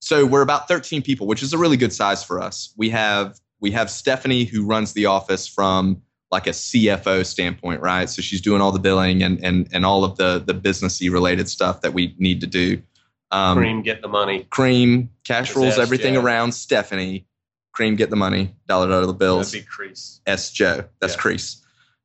[0.00, 2.72] So we're about 13 people, which is a really good size for us.
[2.76, 8.08] We have we have Stephanie who runs the office from like a CFO standpoint, right?
[8.10, 11.48] So she's doing all the billing and and and all of the the businessy related
[11.48, 12.82] stuff that we need to do.
[13.30, 14.46] Um, Cream, get the money.
[14.50, 16.22] Cream, cash rules, S, everything Joe.
[16.22, 17.26] around Stephanie.
[17.72, 19.52] Cream, get the money, dollar dollar the bills.
[19.52, 20.20] That'd be crease.
[20.26, 21.20] S Joe, that's Yeah.
[21.20, 21.64] Crease.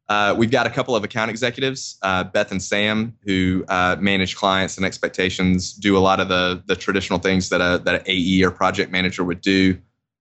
[0.09, 4.35] Uh, we've got a couple of account executives, uh, Beth and Sam, who uh, manage
[4.35, 8.01] clients and expectations, do a lot of the the traditional things that a that an
[8.05, 9.77] AE or project manager would do.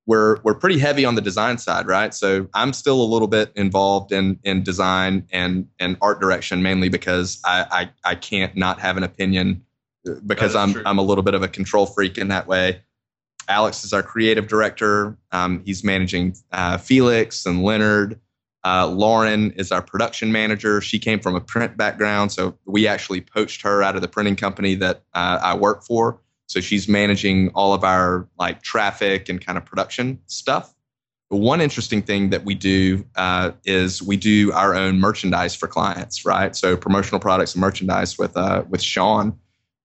[0.07, 2.15] We're we're pretty heavy on the design side, right?
[2.15, 6.89] So I'm still a little bit involved in in design and and art direction, mainly
[6.89, 9.65] because I I, I can't not have an opinion
[10.27, 10.83] because I'm true.
[10.85, 12.83] I'm a little bit of a control freak in that way.
[13.49, 15.17] Alex is our creative director.
[15.33, 18.21] Um, he's managing uh, Felix and Leonard.
[18.65, 20.81] Uh, Lauren is our production manager.
[20.81, 24.37] She came from a print background, so we actually poached her out of the printing
[24.37, 26.21] company that uh, I work for.
[26.47, 30.75] So she's managing all of our like traffic and kind of production stuff.
[31.29, 35.67] But one interesting thing that we do uh, is we do our own merchandise for
[35.67, 36.55] clients, right?
[36.55, 39.39] So promotional products and merchandise with uh, with Sean,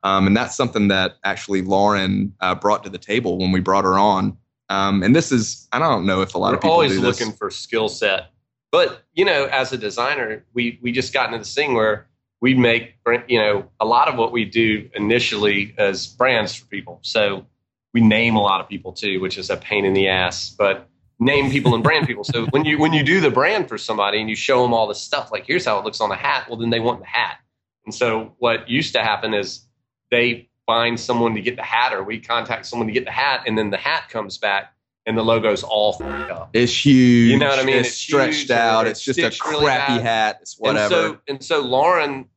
[0.03, 3.83] um, and that's something that actually Lauren uh, brought to the table when we brought
[3.83, 4.37] her on.
[4.69, 7.31] Um, and this is I don't know if a lot We're of people always looking
[7.31, 8.31] for skill set.
[8.71, 12.07] But you know, as a designer, we we just got into this thing where
[12.41, 12.95] we make
[13.27, 16.99] you know a lot of what we do initially as brands for people.
[17.01, 17.45] So
[17.93, 20.49] we name a lot of people too, which is a pain in the ass.
[20.49, 20.89] But
[21.19, 22.23] name people and brand people.
[22.23, 24.87] So when you when you do the brand for somebody and you show them all
[24.87, 27.07] the stuff, like here's how it looks on the hat, well then they want the
[27.07, 27.39] hat.
[27.85, 29.66] And so what used to happen is
[30.11, 33.43] they find someone to get the hat, or we contact someone to get the hat,
[33.47, 34.73] and then the hat comes back
[35.07, 36.49] and the logo's all fucked up.
[36.53, 37.31] It's huge.
[37.31, 37.77] You know what I mean?
[37.77, 38.87] It's, It's stretched out.
[38.87, 40.39] It's just a stitched really crappy hat.
[40.41, 40.83] It's whatever.
[40.83, 42.27] And so and so Lauren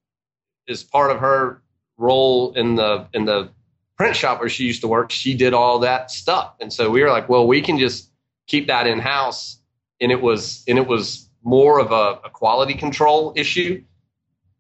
[0.69, 1.63] is part of her
[1.99, 3.51] role in the in the
[3.97, 5.11] print shop where she used to work.
[5.11, 8.11] She did all that stuff, and so we were like, well, we can just
[8.47, 9.59] keep that in house.
[10.01, 13.83] And it was and it was more of a, a quality control issue.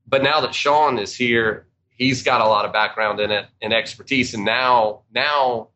[0.06, 1.68] But now that Sean is here,
[2.00, 5.68] he's got a lot of background in it and expertise, and now now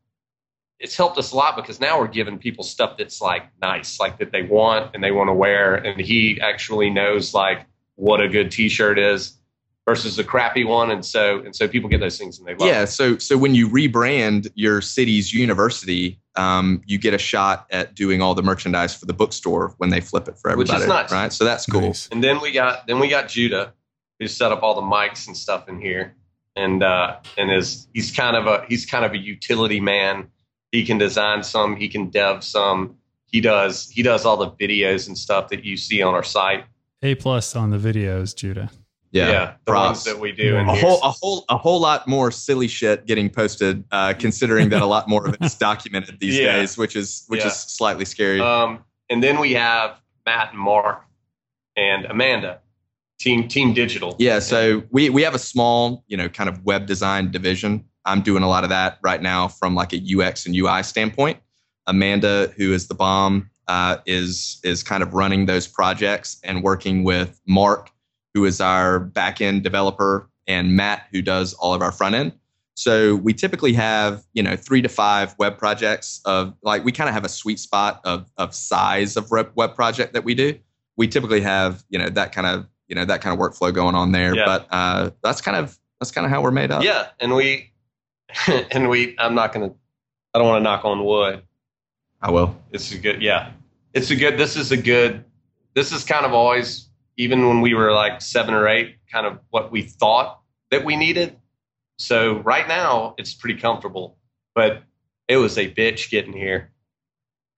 [0.81, 4.18] it's helped us a lot because now we're giving people stuff that's like nice, like
[4.18, 8.29] that they want and they want to wear, and he actually knows like what a
[8.29, 9.39] good T-shirt is
[9.87, 12.66] versus a crappy one, and so and so people get those things and they love.
[12.68, 12.83] yeah.
[12.83, 12.87] it.
[12.89, 18.22] So so when you rebrand your city's university, um, you get a shot at doing
[18.22, 21.03] all the merchandise for the bookstore when they flip it for Which is everybody.
[21.03, 21.12] nice.
[21.12, 21.33] Right.
[21.33, 21.83] So that's cool.
[21.83, 22.09] Nice.
[22.09, 23.75] And then we got then we got Judah,
[24.20, 26.14] who set up all the mics and stuff in here,
[26.56, 30.28] and uh, and is he's kind of a he's kind of a utility man.
[30.72, 32.96] He can design some, he can dev some.
[33.26, 36.64] He does he does all the videos and stuff that you see on our site.
[37.02, 38.70] A plus on the videos, Judah.
[39.10, 39.54] Yeah.
[39.64, 39.86] the props.
[39.98, 40.56] ones that we do.
[40.56, 40.82] in a here.
[40.82, 44.86] whole a whole a whole lot more silly shit getting posted uh, considering that a
[44.86, 46.56] lot more of it's documented these Yeah.
[46.56, 47.46] days which is which Yeah.
[47.48, 51.04] is slightly scary Um, and then we have Matt and Mark
[51.76, 52.60] and Amanda,
[53.18, 54.16] team Team Digital.
[54.18, 57.84] yeah so we we have a small you know kind of web design division.
[58.06, 61.38] I'm doing a lot of that right now from like a ux and ui standpoint.
[61.86, 67.04] Amanda who is the bomb uh, is is kind of running those projects and working
[67.04, 67.90] with mark
[68.34, 72.32] who is our back end developer and matt who does all of our front end
[72.76, 77.08] so we typically have you know three to five web projects of like we kind
[77.08, 80.58] of have a sweet spot of of size of web, web project that we do.
[80.96, 83.95] We typically have you know that kind of you know that kind of workflow going
[83.95, 84.45] on there Yeah.
[84.45, 87.72] but uh, that's kind of that's kind of how we're made up Yeah, and we
[88.70, 89.14] and we.
[89.18, 89.72] I'm not gonna.
[90.32, 91.43] I don't want to knock on wood.
[92.20, 93.22] i will It's a good.
[93.22, 93.53] Yeah,
[93.93, 94.39] it's a good.
[94.39, 95.24] This is a good.
[95.74, 99.39] This is kind of always, even when we were like seven or eight, kind of
[99.51, 101.37] what we thought that we needed.
[101.99, 104.16] So right now it's pretty comfortable,
[104.55, 104.82] but
[105.28, 106.72] it was a bitch getting here.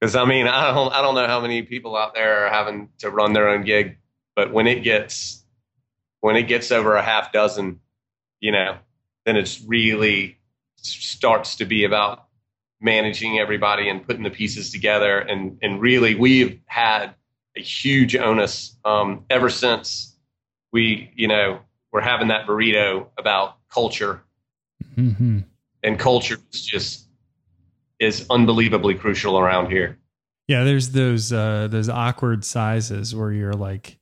[0.01, 2.91] Because I mean, I don't, I don't know how many people out there are having
[2.99, 3.97] to run their own gig,
[4.37, 5.43] but when it gets,
[6.21, 7.81] when it gets over a half dozen,
[8.39, 8.77] you know,
[9.25, 10.39] then it's really
[10.77, 12.27] starts to be about
[12.81, 15.19] managing everybody and putting the pieces together.
[15.19, 17.15] And and really, we've had
[17.57, 20.15] a huge onus um, ever since
[20.73, 21.61] we, you know,
[21.91, 24.23] we're having that burrito about culture,
[24.95, 25.41] hmm
[25.83, 27.09] and culture is just
[27.99, 29.99] is unbelievably crucial around here.
[30.49, 33.99] Yeah, there's those uh those awkward sizes where you're like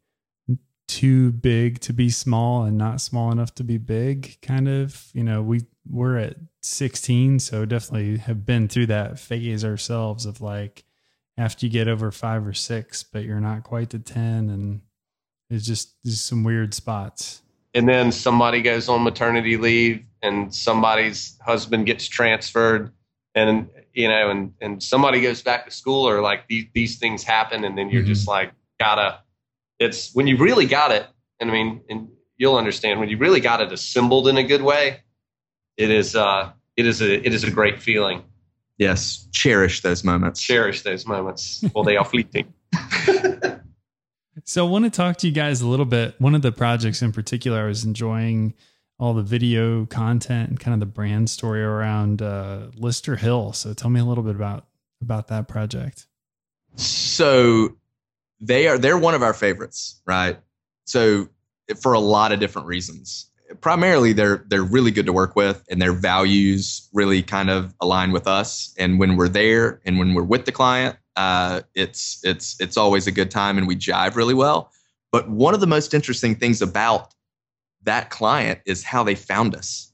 [0.87, 5.09] too big to be small and not small enough to be big kind of.
[5.13, 10.41] You know, we we're at 16, so definitely have been through that phase ourselves of
[10.41, 10.85] like
[11.37, 14.81] after you get over 5 or 6 but you're not quite to 10 and
[15.51, 17.43] it's just just some weird spots.
[17.75, 22.93] and then somebody goes on maternity leave and somebody's husband gets transferred
[23.35, 27.23] and you know and and somebody goes back to school or like these, these things
[27.23, 28.13] happen and then you're mm-hmm.
[28.13, 29.21] just like gotta
[29.79, 31.07] it's when you really got it
[31.41, 34.63] and i mean and you'll understand when you really got it assembled in a good
[34.63, 35.01] way
[35.77, 38.23] it is uh it is a it is a great feeling
[38.79, 42.53] yes cherish those moments cherish those moments while they are fleeting
[44.47, 46.21] So I want to talk to you guys a little bit.
[46.21, 48.55] One of the projects in particular, I was enjoying
[48.99, 53.53] all the video content and kind of the brand story around uh, Lister Hill.
[53.53, 54.67] So tell me a little bit about
[55.01, 56.07] about that project.
[56.77, 57.77] So
[58.47, 60.39] they are they're one of our favorites, right?
[60.85, 61.29] So
[61.81, 63.31] for a lot of different reasons.
[63.61, 68.13] Primarily they're they're really good to work with and their values really kind of align
[68.13, 72.61] with us and when we're there and when we're with the client, uh, it's it's
[72.61, 74.71] it's always a good time and we jive really well.
[75.13, 77.15] But one of the most interesting things about
[77.85, 79.93] that client is how they found us.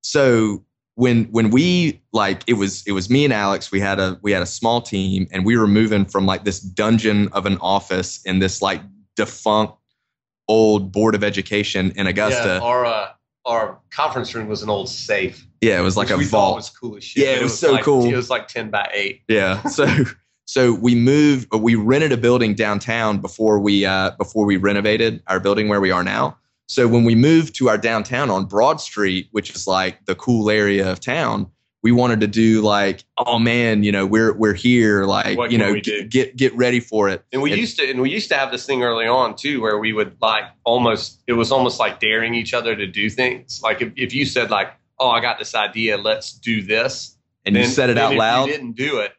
[0.00, 0.64] So
[0.96, 4.30] when when we like it was it was me and Alex we had a we
[4.32, 8.20] had a small team and we were moving from like this dungeon of an office
[8.24, 8.80] in this like
[9.16, 9.74] defunct
[10.48, 12.58] old board of education in Augusta.
[12.60, 13.08] yeah, our uh,
[13.46, 16.56] our conference room was an old safe Yeah, it was like a vault.
[16.56, 18.04] was cool as shit Yeah, it but was so like, cool.
[18.04, 19.62] it was like 10 by 8 Yeah.
[19.68, 19.86] So
[20.46, 25.40] so we moved we rented a building downtown before we uh before we renovated our
[25.40, 26.36] building where we are now.
[26.66, 30.48] So when we moved to our downtown on Broad Street, which is like the cool
[30.50, 31.50] area of town,
[31.82, 35.58] we wanted to do like, oh man, you know, we're we're here, like What you
[35.58, 37.22] know, get, get get ready for it.
[37.32, 39.60] And we And- used to, and we used to have this thing early on too,
[39.60, 43.60] where we would like almost, it was almost like daring each other to do things.
[43.62, 47.54] Like if, if you said like, "Oh, I got this idea, let's do this," and
[47.54, 48.46] you said it then out loud.
[48.46, 49.12] You didn't do it,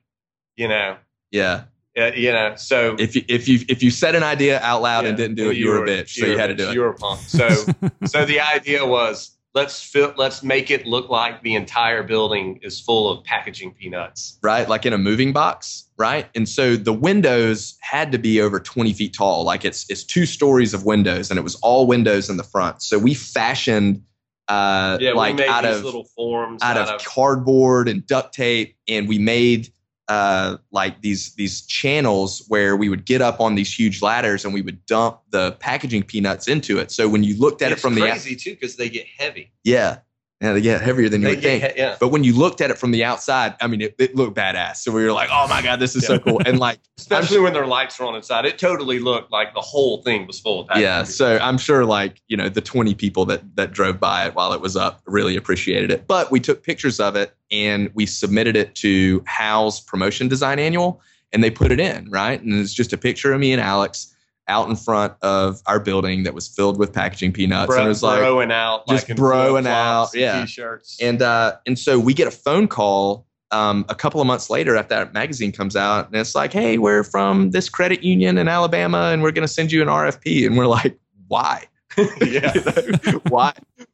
[0.58, 0.98] you know,
[1.30, 1.66] Yeah.
[1.98, 2.56] Uh, you know.
[2.56, 5.50] So If you if you if you said an idea out loud and didn't do
[5.50, 6.10] it, you were a bitch.
[6.10, 6.74] So you had to do it.
[6.74, 7.22] You were a punk.
[7.28, 7.48] So
[8.06, 12.80] so the idea was let's fill, let's make it look like the entire building is
[12.80, 14.38] full of packaging peanuts.
[14.44, 14.68] right?
[14.68, 16.28] Like in a moving box, right?
[16.36, 19.46] And so the windows had to be over 20 feet tall.
[19.46, 22.84] Like it's it's two stories of windows, and it was all windows in the front.
[22.84, 24.04] So we fashioned
[24.48, 29.08] uh Yeah, like out these of little forms out of cardboard and duct tape, and
[29.08, 29.72] we made
[30.08, 34.54] uh like these these channels where we would get up on these huge ladders and
[34.54, 36.92] we would dump the packaging peanuts into it.
[36.92, 39.08] So when you looked at it's it from the out- crazy too because they get
[39.18, 39.52] heavy.
[39.64, 39.98] yeah,
[40.42, 41.76] yeah, they get heavier than you would think.
[41.78, 41.96] yeah.
[41.98, 44.78] But when you looked at it from the outside, I mean, it, it looked badass.
[44.78, 47.54] So we were like, "Oh my god, this is so cool!" And like, Especially when
[47.54, 50.68] their lights were on inside, it totally looked like the whole thing was full of
[50.68, 50.84] packaging.
[50.84, 51.04] yeah.
[51.04, 54.52] So I'm sure, like, you know, the 20 people that that drove by it while
[54.52, 56.06] it was up really appreciated it.
[56.06, 61.02] But we took pictures of it and we submitted it to How's promotion design annual,
[61.32, 62.42] and they put it in right.
[62.42, 64.15] And it's just a picture of me and Alex
[64.48, 67.90] out in front of our building that was filled with packaging peanuts, Bro, and it
[67.90, 70.42] was like, broing out, just like in broing out, yeah.
[70.42, 70.98] t-shirts.
[71.02, 74.76] And uh, and so we get a phone call um, a couple of months later
[74.76, 78.48] after that magazine comes out, and it's like, "Hey, we're from this credit union in
[78.48, 81.66] Alabama, and we're going to send you an RFP." And we're like, "Why?
[81.98, 82.54] yeah.
[82.56, 83.54] You know, why?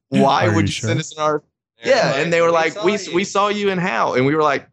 [0.09, 1.43] Why Are would you you send us an RFP?"
[1.83, 4.35] Yeah, and they were like, saw "We you." we saw you in how?" And we
[4.35, 4.67] were like,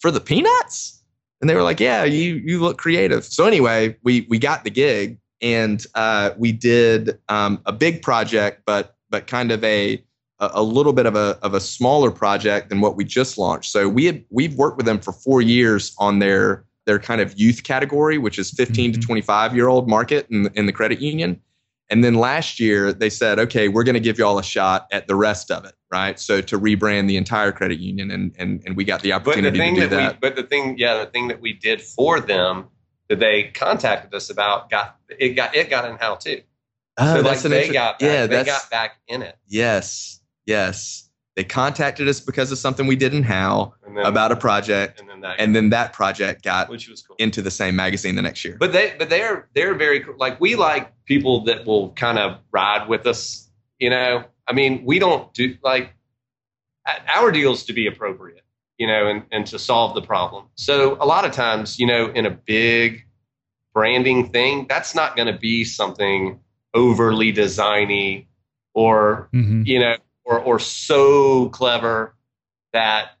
[0.00, 0.99] "For the peanuts?"
[1.40, 4.70] And they were like, "Yeah, you you look creative." So anyway, we we got the
[4.70, 10.02] gig, and uh, we did um, a big project, but but kind of a
[10.38, 13.70] a little bit of a of a smaller project than what we just launched.
[13.70, 17.38] So we had we've worked with them for four years on their their kind of
[17.38, 18.94] youth category, which is 15 Mhm.
[18.94, 21.40] to 25 year old market in, in the credit union.
[21.90, 25.06] And then last year they said, okay, we're going to give y'all a shot at
[25.06, 26.18] the rest of it, right?
[26.18, 29.58] So to rebrand the entire credit union, and and and we got the the opportunity
[29.58, 30.12] thing to do that, that.
[30.14, 32.68] we, but the thing, yeah, the thing that we did for them
[33.08, 36.42] that they contacted us about got it got it got in how too.
[36.96, 39.36] Oh, so like that's an they got back, yeah, they got back in it.
[39.46, 41.06] yes, yes.
[41.36, 45.08] They contacted us because of something we did in How then, about a project, and
[45.08, 47.16] then that, and then that project got which was cool.
[47.18, 48.56] into the same magazine the next year.
[48.58, 50.16] But they, but they're they're very cool.
[50.18, 53.48] like we like people that will kind of ride with us.
[53.78, 55.94] You know, I mean, we don't do like
[57.08, 58.44] our deals to be appropriate.
[58.78, 60.46] You know, and and to solve the problem.
[60.54, 63.04] So a lot of times, you know, in a big
[63.74, 66.40] branding thing, that's not going to be something
[66.72, 68.26] overly designy
[68.72, 69.66] or Mhm.
[69.66, 72.16] you know, or or so clever
[72.72, 73.18] that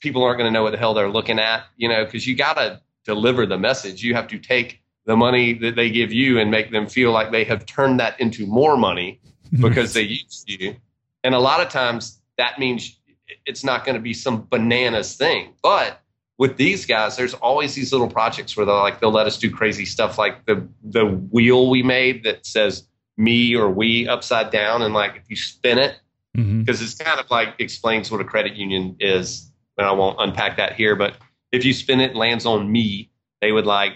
[0.00, 2.34] people aren't going to know what the hell they're looking at, you know, because you
[2.34, 4.02] got to deliver the message.
[4.02, 7.30] You have to take the money that they give you and make them feel like
[7.30, 9.20] they have turned that into more money
[9.60, 10.76] because they used you.
[11.24, 12.98] And a lot of times that means
[13.46, 15.54] it's not going to be some bananas thing.
[15.62, 16.00] But
[16.38, 19.50] with these guys, there's always these little projects where they're like they'll let us do
[19.50, 22.86] crazy stuff like the the wheel we made that says
[23.16, 25.96] me or we upside down and like if you spin it
[26.36, 26.60] mm-hmm.
[26.60, 29.50] because it's kind of like explains what a credit union is.
[29.76, 31.16] And I won't unpack that here, but
[31.52, 33.94] if you spin it and lands on me, they would like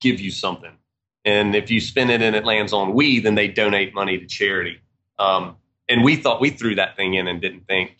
[0.00, 0.72] give you something.
[1.24, 4.26] And if you spin it and it lands on we, then they donate money to
[4.26, 4.80] charity.
[5.18, 5.56] Um,
[5.88, 7.96] and we thought we threw that thing in and didn't think,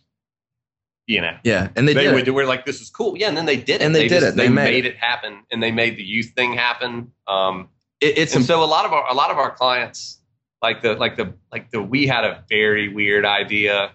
[1.07, 2.15] you know, yeah, and they, they, did.
[2.15, 2.29] would.
[2.29, 2.31] it.
[2.31, 3.17] We're like, this is cool.
[3.19, 3.83] Yeah, and then they did it.
[3.83, 4.37] And they did it.
[4.37, 4.91] They, They made made it.
[4.91, 4.97] it.
[4.97, 7.13] happen, and they made the youth thing happen.
[7.27, 7.69] Um,
[8.01, 10.21] It- it's and im- so a lot of our a lot of our clients
[10.63, 13.91] like the like the like the we had a very weird idea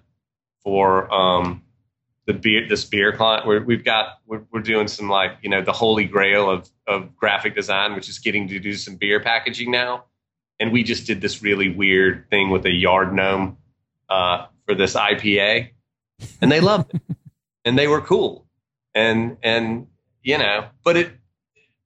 [0.63, 1.63] for um
[2.25, 5.61] the beer this beer client where we've got we're, we're doing some like you know
[5.61, 9.71] the holy grail of of graphic design which is getting to do some beer packaging
[9.71, 10.05] now.
[10.59, 13.57] And we just did this really weird thing with a yard gnome
[14.09, 15.71] uh, for this IPA
[16.41, 17.01] and they loved it.
[17.67, 18.45] And they were cool.
[18.93, 19.87] And and
[20.21, 21.11] you know but it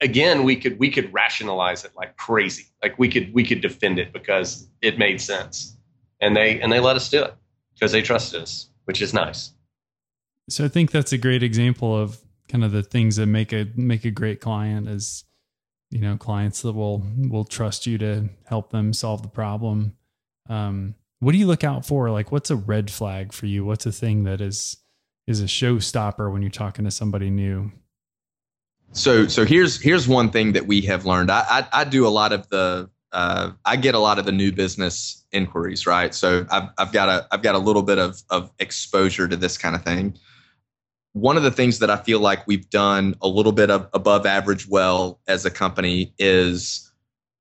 [0.01, 2.65] again we could we could rationalize it like crazy.
[2.83, 5.77] Like we could we could defend it because it made sense.
[6.19, 7.33] And they and they let us do it
[7.75, 9.53] because they trusted us which is nice
[10.49, 13.67] So I think that's a great example of kind of the things that make a
[13.75, 15.23] make a great client is
[15.91, 19.95] you know clients that will will trust you to help them solve the problem.
[20.49, 22.09] Um, what do you look out for?
[22.09, 23.65] Like, what's a red flag for you?
[23.65, 24.77] What's a thing that is
[25.27, 27.71] is a showstopper when you're talking to somebody new?
[28.91, 31.31] so so here's here's one thing that we have learned.
[31.31, 34.31] I I, I do a lot of the uh, I get a lot of the
[34.31, 36.13] new business inquiries, right?
[36.13, 39.57] So I've I've got a I've got a little bit of of exposure to this
[39.57, 40.17] kind of thing.
[41.19, 44.25] One of the things that I feel like we've done a little bit of above
[44.25, 46.91] average well as a company is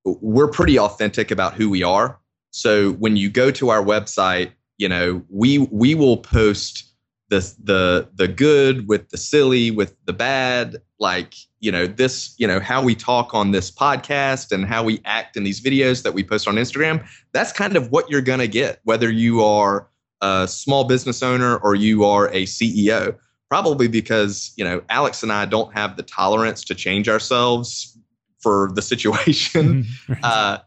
[0.04, 2.18] we're pretty authentic about who we are.
[2.50, 6.84] So when you go to our website, you know, we we will post
[7.28, 12.46] the the the good with the silly with the bad like you know this you
[12.46, 16.14] know how we talk on this podcast and how we act in these videos that
[16.14, 19.88] we post on Instagram that's kind of what you're going to get whether you are
[20.22, 23.14] a small business owner or you are a CEO
[23.48, 27.98] probably because you know Alex and I don't have the tolerance to change ourselves
[28.40, 30.24] for the situation Right.
[30.24, 30.58] uh,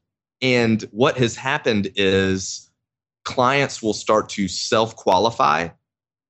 [0.42, 2.70] and what has happened is
[3.24, 5.70] clients will start to self qualify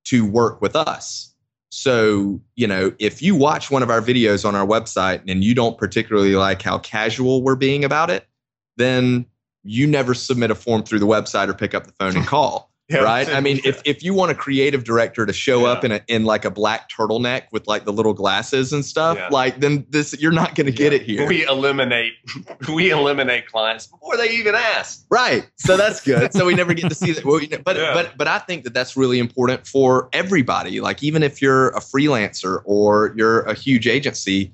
[0.05, 1.33] to work with us.
[1.69, 5.55] So, you know, if you watch one of our videos on our website and you
[5.55, 8.27] don't particularly like how casual we're being about it,
[8.75, 9.25] then
[9.63, 12.70] you never submit a form through the website or pick up the phone and call
[12.93, 13.27] right?
[13.29, 16.23] I mean, if, if you want a creative director to show up in a in
[16.25, 19.29] like a black turtleneck with like the little glasses and stuff, Yeah.
[19.29, 22.13] like then this you're not going to get it here, we eliminate
[22.73, 25.05] we eliminate clients before they even ask.
[25.09, 25.49] right?
[25.57, 26.33] So that's good.
[26.33, 27.25] so we never get to see that.
[27.25, 27.93] Well, you know, but Yeah.
[27.93, 30.81] but but I think that that's really important for everybody.
[30.81, 34.53] Like even if you're a freelancer or you're a huge agency,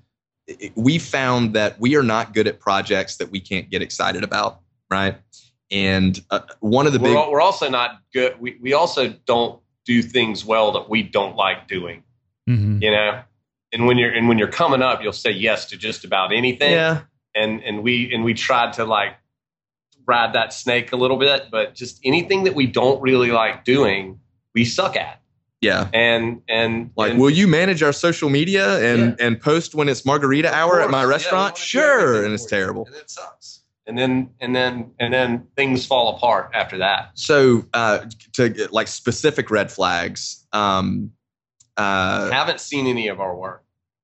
[0.75, 4.59] we found that we are not good at projects that we can't get excited about,
[4.89, 5.15] right?
[5.71, 8.39] And uh, one of the We're, big al- we're also not good.
[8.39, 12.03] We we also don't do things well that we don't like doing.
[12.49, 12.81] Mhm.
[12.81, 13.21] You know,
[13.73, 16.71] and when you're and when you're coming up, you'll say yes to just about anything.
[16.71, 17.01] yeah
[17.35, 19.13] and and we and we tried to like
[20.05, 24.19] ride that snake a little bit, but just anything that we don't really like doing,
[24.55, 25.19] we suck at.
[25.61, 29.89] yeah And and Like, and will you manage our social media and and post when
[29.89, 31.09] it's margarita Of hour at my course.
[31.09, 31.57] Yeah, restaurant?
[31.57, 32.85] sure, and it's terrible.
[32.85, 33.56] and it sucks.
[33.87, 37.11] And then and then and then things fall apart after that.
[37.13, 41.13] So, uh, to get, like specific red flags, um,
[41.77, 43.63] uh, haven't seen any of our work.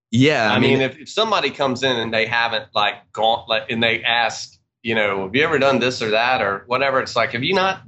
[0.09, 3.83] yeah, I, mean, if, if somebody comes in and they haven't like gone like and
[3.83, 7.01] they ask, you know, have you ever done this or that or whatever?
[7.01, 7.81] It's like, have you not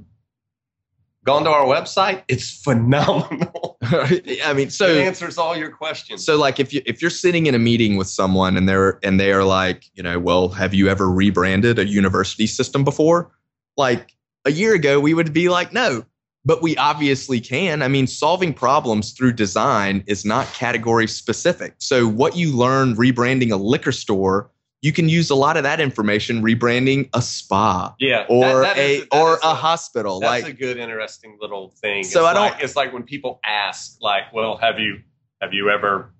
[1.24, 2.24] gone to our website?
[2.28, 3.65] It's phenomenal.
[4.44, 6.24] I mean, so it answers all your questions.
[6.24, 9.20] so like if you if you're sitting in a meeting with someone and they're and
[9.20, 13.30] they are like, you know, well, have you ever rebranded a university system before?
[13.76, 14.14] Like
[14.44, 16.04] a year ago, we would be like, no,
[16.44, 17.82] but we obviously can.
[17.82, 21.74] I mean, solving problems through design is not category specific.
[21.78, 24.50] So what you learn rebranding a liquor store,
[24.86, 28.78] you can use a lot of that information rebranding a spa yeah, or that- that
[28.78, 30.20] a is- or is a hospital.
[30.20, 32.04] That's Like a good, interesting little thing.
[32.04, 35.00] So it's I don't- Like, it's like when people ask, like, "Well, have you
[35.42, 36.12] have you ever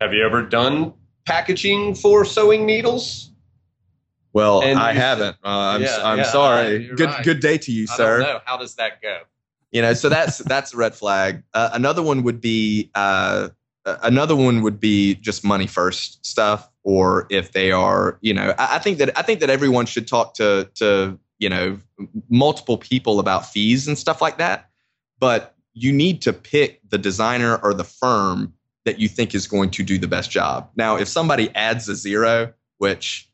[0.00, 0.92] have you ever done
[1.24, 3.30] packaging for sewing needles?"
[4.34, 5.36] well, And I haven't.
[5.44, 6.88] Uh, I'm Yeah, I'm yeah, sorry.
[6.88, 7.24] Good right.
[7.24, 8.18] good day to you, I sir.
[8.18, 8.40] don't know.
[8.44, 9.20] How does that go?
[9.70, 13.48] you know so that's that's a red flag uh, another one would be uh,
[14.02, 18.76] another one would be just money first stuff or if they are you know I,
[18.76, 21.78] I think that i think that everyone should talk to to you know
[22.30, 24.70] multiple people about fees and stuff like that
[25.20, 28.54] but you need to pick the designer or the firm
[28.86, 31.94] that you think is going to do the best job now if somebody adds a
[31.94, 33.28] zero which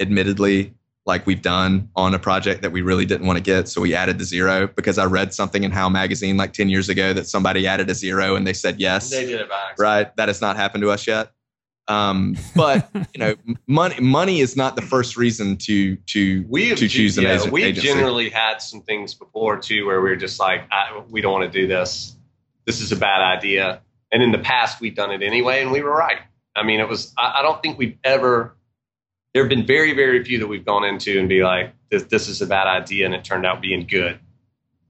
[0.00, 0.74] admittedly
[1.06, 3.66] like we've done on a project that we really didn't want to get.
[3.66, 6.90] So we added the zero because I read something in How Magazine like 10 years
[6.90, 9.08] ago that somebody added a zero and they said yes.
[9.08, 9.78] They did it by accident.
[9.78, 10.16] Right.
[10.16, 11.32] That has not happened to us yet.
[11.88, 13.34] Um, but you know,
[13.66, 17.52] money money is not the first reason to to We to choose an yeah, agent-
[17.52, 21.32] We've generally had some things before too, where we are just like, I, we don't
[21.32, 22.14] want to do this.
[22.66, 23.80] This is a bad idea.
[24.12, 26.18] And in the past, we've done it anyway, and we were right.
[26.54, 27.12] I mean, it was.
[27.16, 28.54] I, I don't think we've ever.
[29.34, 32.28] There have been very, very few that we've gone into and be like, this, this
[32.28, 34.18] is a bad idea, and it turned out being good.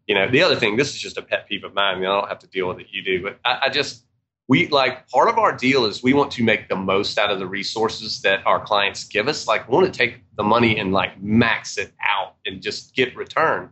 [0.07, 1.97] You know, the other thing, this is just a pet peeve of mine.
[1.97, 2.87] I, mean, I don't have to deal with it.
[2.91, 4.05] You do, but I, I just
[4.49, 7.39] we like part of our deal is we want to make the most out of
[7.39, 9.47] the resources that our clients give us.
[9.47, 13.15] Like, we want to take the money and like max it out and just get
[13.15, 13.71] return.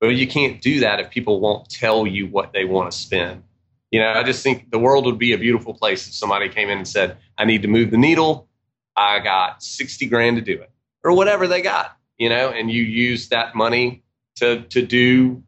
[0.00, 3.42] But you can't do that if people won't tell you what they want to spend.
[3.90, 6.68] You know, I just think the world would be a beautiful place if somebody came
[6.68, 8.48] in and said, I need to move the needle.
[8.94, 10.70] I got 60 grand to do it
[11.02, 14.02] or whatever they got, you know, and you use that money
[14.36, 15.42] to, to do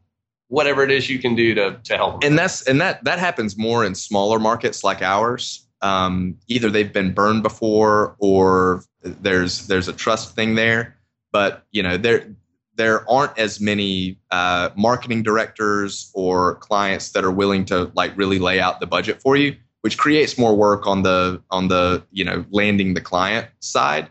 [0.51, 3.57] whatever it is you can do to, to help and that's and that that happens
[3.57, 5.65] more in smaller markets like ours.
[5.81, 10.97] Um, either they've been burned before, or there's there's a trust thing there.
[11.31, 12.35] But you know there
[12.75, 18.37] there aren't as many uh, marketing directors or clients that are willing to like really
[18.37, 22.25] lay out the budget for you, which creates more work on the on the you
[22.25, 24.09] know landing the client side.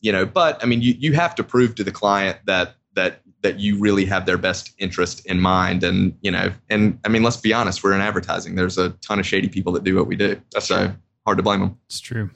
[0.00, 3.22] You know, but I mean, you you have to prove to the client that that
[3.42, 5.82] that you really have their best interest in mind.
[5.82, 8.54] And you know, and I mean, let's be honest, we're in advertising.
[8.54, 10.40] There's a ton of shady people that do what we do.
[10.52, 10.96] That's so true.
[11.24, 11.78] hard to blame them.
[11.86, 12.30] It's true.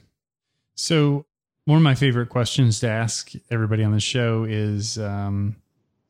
[0.75, 1.27] So,
[1.67, 5.57] one of my favorite questions to ask everybody on the show is um,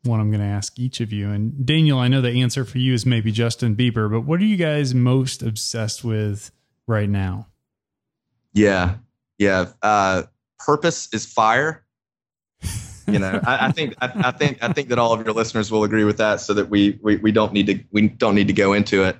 [0.05, 1.31] one I'm going to ask each of you.
[1.31, 4.45] And Daniel, I know the answer for you is maybe Justin Bieber, but what are
[4.45, 6.51] you guys most obsessed with
[6.87, 7.49] right now?
[8.53, 8.97] Yeah,
[9.39, 9.67] yeah.
[9.83, 10.25] Uh,
[10.59, 11.84] purpose is fire.
[13.07, 15.71] You know, I, I think I, I think I think that all of your listeners
[15.71, 18.47] will agree with that, so that we we we don't need to we don't need
[18.47, 19.17] to go into it.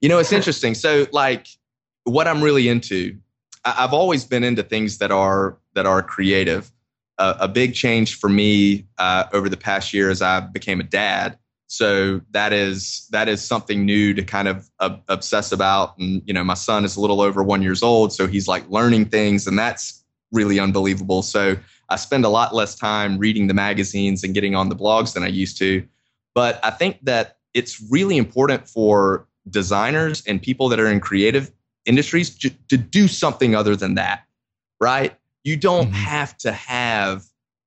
[0.00, 0.74] You know, it's interesting.
[0.74, 1.46] So, like,
[2.04, 3.16] what I'm really into,
[3.64, 6.70] I, I've always been into things that are that are creative.
[7.18, 10.84] Uh, a big change for me uh, over the past year as I became a
[10.84, 11.38] dad.
[11.66, 15.98] So that is that is something new to kind of obsess about.
[15.98, 18.68] And you know, my son is a little over one years old, so he's like
[18.70, 21.22] learning things, and that's really unbelievable.
[21.22, 21.56] So
[21.88, 25.22] I spend a lot less time reading the magazines and getting on the blogs than
[25.22, 25.86] I used to.
[26.34, 31.52] But I think that it's really important for designers and people that are in creative
[31.84, 34.24] industries to, to do something other than that,
[34.80, 35.16] right?
[35.44, 35.94] You don't Mhm.
[35.94, 37.24] have to have,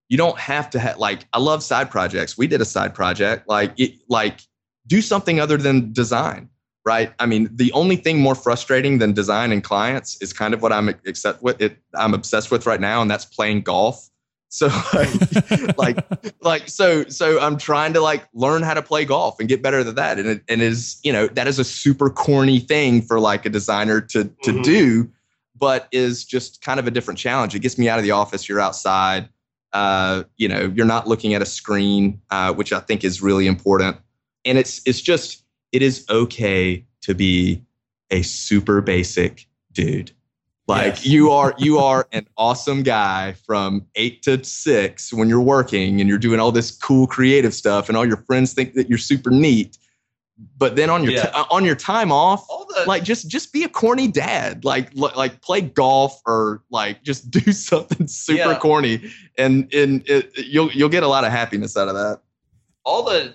[0.10, 2.38] you don't have to have, like, I love side projects.
[2.38, 4.42] We did a side project, like, it, like,
[4.88, 6.50] do something other than design,
[6.86, 7.14] right?
[7.20, 10.74] I mean, the only thing more frustrating than design and clients is kind of what
[10.74, 11.78] I'm accept with it.
[11.96, 14.09] I'm obsessed with right now, and that's playing golf.
[14.52, 16.06] So like, like,
[16.42, 19.80] like, so, so I'm trying to like learn how to play golf and get better
[19.80, 20.18] at that.
[20.18, 23.50] And it, and is, you know, that is a super corny thing for like a
[23.50, 24.64] designer to, to Mhm.
[24.64, 25.12] do,
[25.56, 27.54] but is just kind of a different challenge.
[27.54, 28.50] It gets me out of the office.
[28.50, 29.30] You're outside.
[29.72, 33.46] Uh, you know, you're not looking at a screen, uh, which I think is really
[33.46, 33.98] important.
[34.46, 37.64] And it's, it's just, it is okay to be
[38.10, 40.12] a super basic dude.
[40.70, 41.06] Like Yes.
[41.08, 46.08] you are you are an awesome guy from 8 to 6 when you're working and
[46.08, 49.32] you're doing all this cool creative stuff and all your friends think that you're super
[49.32, 49.78] neat.
[50.58, 51.32] But then on your Yeah.
[51.34, 54.64] uh, on your time off, the like just just be a corny dad.
[54.64, 58.60] Like li- like play golf or like just do something super Yeah.
[58.60, 62.22] corny and and it, you'll you'll get a lot of happiness out of that.
[62.86, 63.34] all the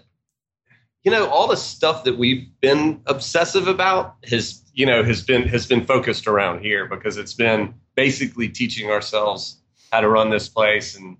[1.02, 5.48] you know all the stuff that we've been obsessive about has you know has been
[5.48, 9.60] has been focused around here because it's been basically teaching ourselves
[9.92, 11.16] how to run this place and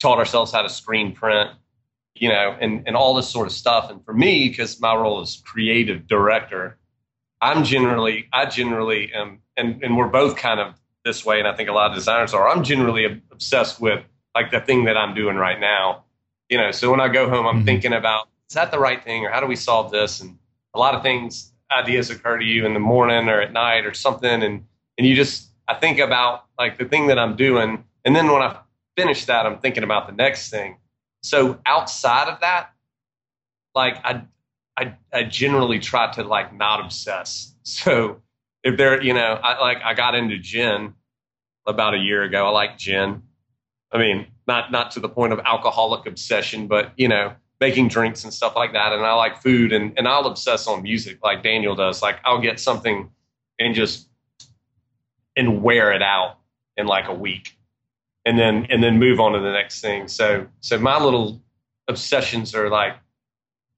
[0.00, 1.50] taught ourselves how to screen print
[2.14, 3.90] you know and and all this sort of stuff.
[3.90, 6.78] And for me because my role is creative director
[7.40, 10.74] i'm generally i generally am and and we're both kind of
[11.04, 12.48] this way and i think a lot of designers are.
[12.48, 16.04] I'm generally obsessed with like the thing that i'm doing right now
[16.50, 16.70] you know.
[16.72, 17.64] So when i go home i'm Mhm.
[17.64, 20.20] thinking about is that the right thing or how do we solve this?
[20.20, 20.36] And
[20.74, 23.94] a lot of things ideas occur to you in the morning or at night or
[23.94, 24.64] something and
[24.98, 28.42] and you just i think about like the thing that i'm doing and then when
[28.42, 28.58] i
[28.96, 30.76] finish that i'm thinking about the next thing.
[31.22, 32.70] So outside of that
[33.74, 34.22] like i
[34.76, 37.54] i, I generally try to like not obsess.
[37.62, 38.22] So
[38.64, 40.94] if there you know i like i got into gin
[41.66, 42.46] about a year ago.
[42.46, 43.22] I like gin.
[43.92, 48.24] I mean not not to the point of alcoholic obsession but you know making drinks
[48.24, 51.42] and stuff like that and i like food and, and i'll obsess on music like
[51.42, 52.02] daniel does.
[52.02, 53.10] Like i'll get something
[53.58, 54.08] and just
[55.36, 56.38] and wear it out
[56.76, 57.56] in like a week
[58.24, 60.08] and then and then move on to the next thing.
[60.08, 61.42] So so my little
[61.88, 62.96] obsessions are like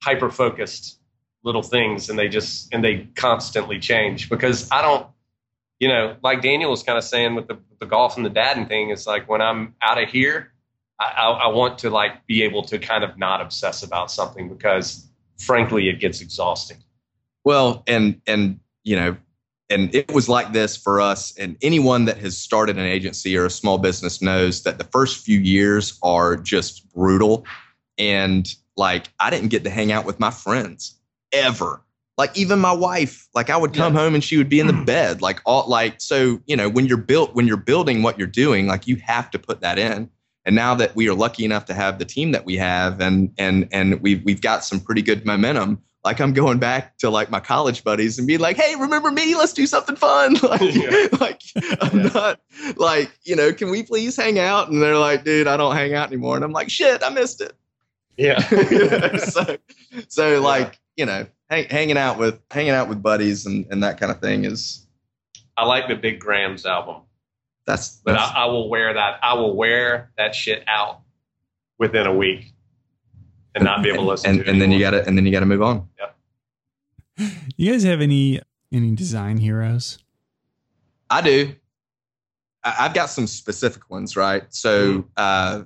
[0.02, 0.98] hyper focused
[1.44, 5.06] little things and they just and they constantly change because i don't
[5.80, 8.66] you know like daniel was kind of saying with the, the golf and the dadding
[8.66, 10.51] thing is like when i'm out of here
[11.02, 15.08] I, I, want to like be able to kind of not obsess about something because
[15.38, 16.78] frankly it gets exhausting
[17.44, 19.16] Well, and and you know,
[19.70, 21.36] and it was like this for us.
[21.36, 25.24] And anyone that has started an agency or a small business knows that the first
[25.24, 27.44] few years are just brutal.
[27.98, 28.46] And
[28.76, 30.98] like, I didn't get to hang out with my friends
[31.32, 31.82] ever.
[32.18, 34.74] Like even my wife, like I would come home and she would be in the
[34.74, 34.84] hmm.
[34.84, 36.40] bed, like all like so.
[36.46, 39.38] You know, when you're built, when you're building what you're doing, like you have to
[39.38, 40.10] put that in.
[40.44, 43.32] And now that we are lucky enough to have the team that we have, and
[43.38, 47.30] and and we've we've got some pretty good momentum like I'm going back to like
[47.30, 49.36] my college buddies and be like, "Hey, remember me?
[49.36, 51.06] Let's do something fun." like, Yeah.
[51.20, 51.40] like
[51.80, 52.10] I'm Yeah.
[52.12, 52.40] not
[52.76, 54.68] like you know, can we please hang out?
[54.68, 57.40] And they're like, "Dude, I don't hang out anymore." And I'm like, "Shit, I missed
[57.40, 57.52] it."
[58.18, 58.38] yeah
[59.16, 59.56] so,
[60.08, 63.98] so like you know, hang, hanging out with hanging out with buddies and and that
[63.98, 64.86] kind of thing is
[65.56, 66.96] i like the big grams album
[67.66, 71.00] that's but that's I, I will wear that i will wear that shit out
[71.78, 72.52] within a week
[73.54, 75.16] and not be able to listen and, to it and then you got to and
[75.16, 75.88] then you got to move on.
[75.98, 77.28] Yeah.
[77.56, 78.40] You guys have any
[78.72, 79.98] any design heroes?
[81.10, 81.54] I do.
[82.64, 84.44] I- I've got some specific ones, right?
[84.50, 85.62] So uh,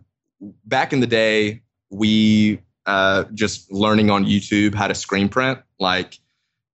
[0.64, 5.60] back in the day, we uh, just learning on YouTube how to screen print.
[5.78, 6.18] Like,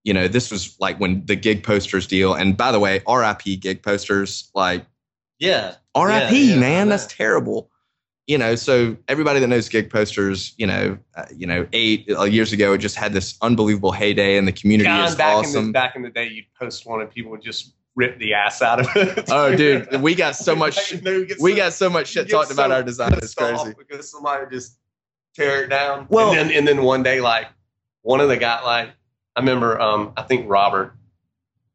[0.04, 2.34] you know, this was like when the gig posters deal.
[2.34, 4.86] And by the way, RIP gig posters, like
[5.42, 5.74] Yeah.
[5.96, 7.68] RIP, Yeah, yeah, man, that's terrible.
[8.28, 12.22] You know, so everybody that knows gig posters, you know, uh, you know, eight uh,
[12.22, 15.38] years ago, it just had this unbelievable heyday, and the community John, is back in
[15.40, 15.66] awesome.
[15.66, 18.62] the back in the day, you'd post one and people would just rip the ass
[18.62, 19.24] out of it.
[19.30, 22.26] oh, dude, we got so much, They would get we so- got so much shit
[22.26, 23.12] you get talked about our design.
[23.14, 23.74] It's crazy.
[23.76, 24.78] because somebody would just
[25.34, 26.06] tear it down.
[26.08, 27.48] Well- and then, and then one day, like
[28.02, 28.90] one of the guy, like
[29.34, 30.94] I remember, um, I think Robert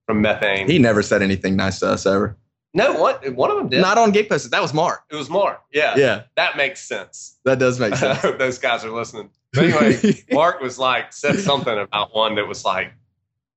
[0.06, 0.70] from Methane.
[0.70, 2.38] He never said anything nice to us ever.
[2.78, 3.82] No, what one of them did.
[3.82, 4.52] Not on gig posters.
[4.52, 5.02] That was Mark.
[5.12, 5.62] it was Mark.
[5.74, 7.38] Yeah, Yeah, that makes sense.
[7.46, 8.20] that does make I sense.
[8.20, 9.30] hope those guys are listening.
[9.54, 12.94] But anyway, Mark was like said something about one that was like,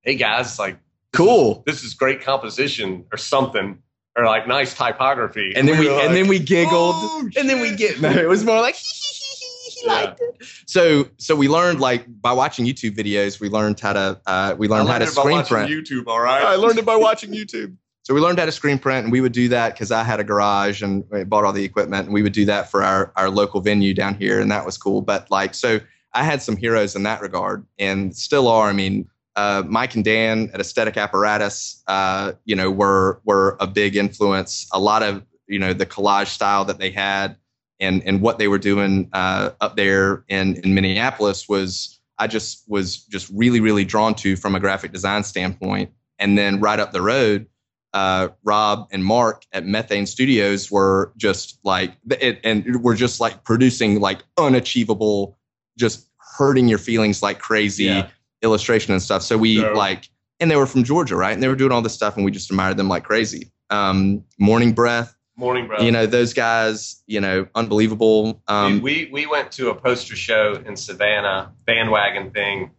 [0.02, 0.78] "Hey guys, like
[1.12, 1.62] cool.
[1.66, 3.82] this is great composition or something."
[4.16, 7.60] Or like nice typography, And then we, were and then we giggled, "Oh, and then
[7.60, 8.00] we get.
[8.02, 9.92] No, it was more like he Yeah.
[9.92, 10.44] liked it.
[10.66, 14.66] So, so we learned like by watching YouTube videos, we learned how to, uh, we
[14.66, 15.70] learned I how to screen print.
[15.70, 16.42] YouTube, all right.
[16.42, 17.76] I learned it by watching YouTube.
[18.10, 20.18] So we learned how to screen print, and we would do that because I had
[20.18, 23.12] a garage and we bought all the equipment, and we would do that for our
[23.14, 25.00] our local venue down here, and that was cool.
[25.00, 25.78] But like, so
[26.12, 28.68] I had some heroes in that regard, and still are.
[28.68, 33.68] I mean, uh, Mike and Dan at Aesthetic Apparatus, uh, you know, were were a
[33.68, 34.66] big influence.
[34.72, 37.36] A lot of you know the collage style that they had,
[37.78, 42.00] and and what they were doing uh, up there in in Minneapolis was.
[42.18, 45.90] I just was just really, really drawn to from a graphic design standpoint.
[46.18, 47.46] And then right up the road,
[47.92, 53.42] uh, Rob and Mark at Methane Studios were just like, it, and were just like
[53.44, 55.36] producing like unachievable,
[55.76, 58.08] just hurting your feelings like crazy Yeah.
[58.42, 59.22] illustration and stuff.
[59.22, 61.32] So we So- like, and they were from Georgia, right?
[61.34, 63.50] And they were doing all this stuff, and we just admired them like crazy.
[63.68, 68.42] Um, Morning Breath, Morning, Breath, you know, those guys, you know, unbelievable.
[68.48, 72.70] Um, we, we we went to a poster show in Savannah, bandwagon thing,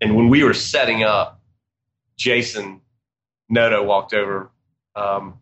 [0.00, 1.40] and when we were setting up,
[2.16, 2.80] Jason
[3.48, 4.50] Noto walked over
[4.96, 5.38] um,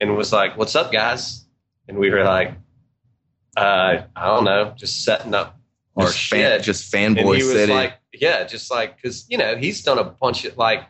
[0.00, 1.44] and was like, "What's up, guys?"
[1.88, 2.54] And we were like,
[3.56, 5.58] uh, "I don't know, just setting up
[5.96, 7.72] our just, shit." fan, just and fanboy he was city.
[7.72, 10.84] like, "Yeah, just like because you know he's done a bunch of like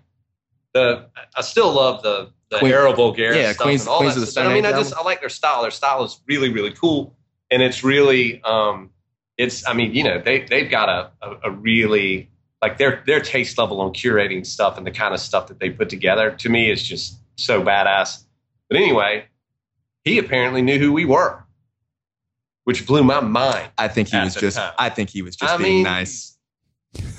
[0.75, 1.09] the.
[1.35, 4.27] I still love the the Queen- Vulgaris yeah, stuff Queens- and all Queens that of
[4.27, 4.47] the stuff.
[4.47, 5.63] I mean, I just I like their style.
[5.63, 7.17] Their style is really really cool,
[7.51, 8.91] and it's really um,
[9.37, 12.31] it's I mean you know they they've got a a, a really
[12.61, 15.71] like their their taste level on curating stuff and the kind of stuff that they
[15.71, 18.25] put together to me is just so badass.
[18.69, 19.27] But anyway,
[20.05, 21.45] he apparently knew who we were,
[22.65, 23.71] which blew my mind.
[23.79, 24.57] I think he at was just.
[24.57, 24.73] time.
[24.79, 26.37] I think he was just I being mean, nice.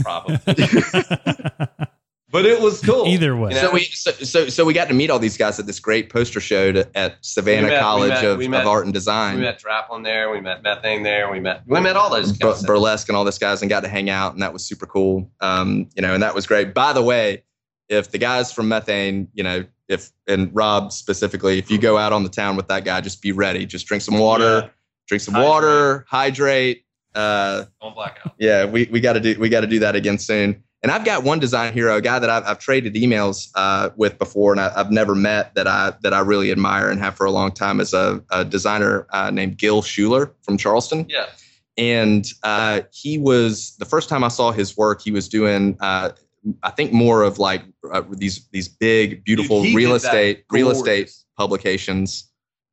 [0.01, 0.37] Probably,
[2.31, 3.07] but it was cool.
[3.07, 3.51] Either way.
[3.51, 5.79] You So we so, so so we got to meet all these guys at this
[5.79, 9.35] great poster show to, at Savannah met- College met- of, we of Art and Design.
[9.37, 10.29] We Design, met Draplin there.
[10.29, 11.31] We met Methane there.
[11.31, 13.89] We met we met all those Bur- Burlesque, and all those guys, and got to
[13.89, 15.31] hang out, and that was super cool.
[15.41, 16.73] Um, you know, and that was great.
[16.73, 17.43] By the way,
[17.87, 22.13] if the guys from Methane, you know, if and Rob specifically, if you go out
[22.13, 23.65] on the town with that guy, just be ready.
[23.65, 24.69] Just drink some water, Yeah,
[25.07, 25.49] drink some Hydrate.
[25.49, 26.83] water, hydrate.
[27.15, 28.35] Uh, don't black out.
[28.37, 30.63] yeah, we, we got to do we got to do that again soon.
[30.81, 34.17] And I've got one design hero, a guy that I've, I've traded emails uh, with
[34.17, 37.25] before, and I, I've never met that I that I really admire and have for
[37.25, 41.05] a long time is a, a designer uh, named Gil Shuler from Charleston.
[41.09, 41.25] Yeah.
[41.77, 45.01] And uh, he was the first time I saw his work.
[45.01, 46.11] He was doing, uh,
[46.63, 51.11] I think, more of like uh, these these big, beautiful Dude, real estate real estate
[51.37, 52.25] publications.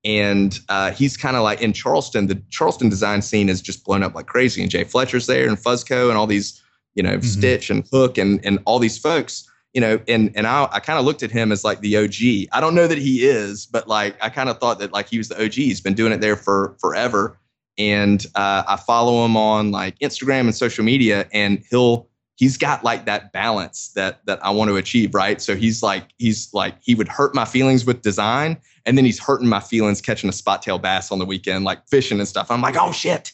[0.05, 2.29] And uh, he's kind of like in Charleston.
[2.29, 4.63] The Charleston design scene is just blown up like crazy.
[4.63, 6.63] And Jay Fletcher's there, and Fuzzco, and all these,
[6.97, 7.25] you know, Mhm.
[7.25, 9.49] Stitch and Hook, and and all these folks.
[9.75, 12.49] You know, and and I, I kind of looked at him as like the OG.
[12.51, 15.19] I don't know that he is, but like I kind of thought that like he
[15.19, 15.53] was the OG.
[15.53, 17.39] He's been doing it there for forever.
[17.79, 22.85] And uh, I follow him on like Instagram and social media, and he'll he's got
[22.85, 25.43] like that balance that that I want to achieve, right?
[25.43, 29.19] So he's like he's like he would hurt my feelings with design, and then he's
[29.19, 32.51] hurting my feelings catching a spot tail bass on the weekend, like fishing and stuff.
[32.51, 33.31] I'm like, oh shit,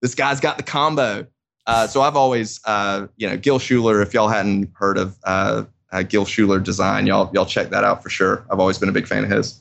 [0.00, 1.26] this guy's got the combo.
[1.66, 4.02] Uh, so I've always, uh, you know, Gil Shuler.
[4.02, 8.02] If y'all hadn't heard of uh, uh, Gil Shuler design, y'all y'all check that out
[8.02, 8.44] for sure.
[8.50, 9.60] I've always been a big fan of his.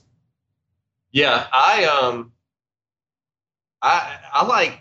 [1.12, 2.32] Yeah, I um,
[3.82, 4.80] I I like,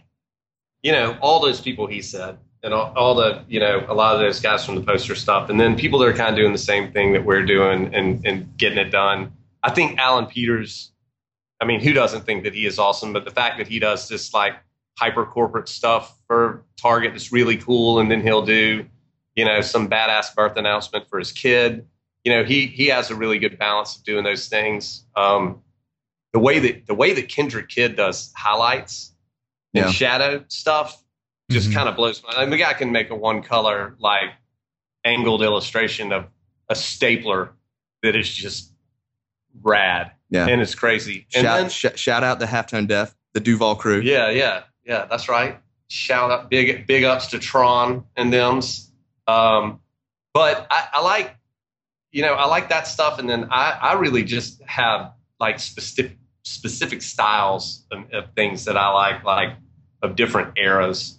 [0.82, 4.14] you know, all those people he said, and all, all the you know a lot
[4.14, 6.52] of those guys from the poster stuff, and then people that are kind of doing
[6.52, 9.32] the same thing that we're doing and and getting it done.
[9.62, 10.92] I think Allan Peters.
[11.62, 13.12] I mean, who doesn't think that he is awesome?
[13.12, 14.54] But the fact that he does this like
[14.96, 18.86] hyper corporate stuff for Target that's really cool, and then he'll do,
[19.34, 21.84] you know, some badass birth announcement for his kid.
[22.22, 25.04] You know, he he has a really good balance of doing those things.
[25.16, 25.60] Um,
[26.32, 29.12] the way that the way that Kendrick Kidd does highlights
[29.74, 29.90] and Yeah.
[29.90, 31.02] shadow stuff
[31.50, 31.74] just Mhm.
[31.74, 32.30] kind of blows my.
[32.36, 34.30] I mean, the guy can make a one color like
[35.04, 36.26] angled illustration of
[36.68, 37.54] a stapler
[38.04, 38.70] that is just
[39.62, 40.46] rad Yeah.
[40.46, 41.26] and it's crazy.
[41.34, 44.00] And Shout, then, sh- shout out to Halftone Death, the Duval crew.
[44.00, 45.58] yeah, yeah, yeah, that's right.
[45.92, 48.92] Shout out big big ups to Tron and them's.
[49.26, 49.80] Um,
[50.32, 51.36] but I, I like,
[52.12, 56.16] you know, I like that stuff, and then I, I really just have like specific
[56.44, 59.56] specific styles of, of things that I like, like
[60.00, 61.18] of different eras.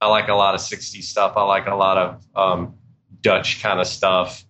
[0.00, 1.32] I like a lot of '60s stuff.
[1.36, 2.74] I like a lot of um,
[3.20, 4.44] Dutch kind of stuff.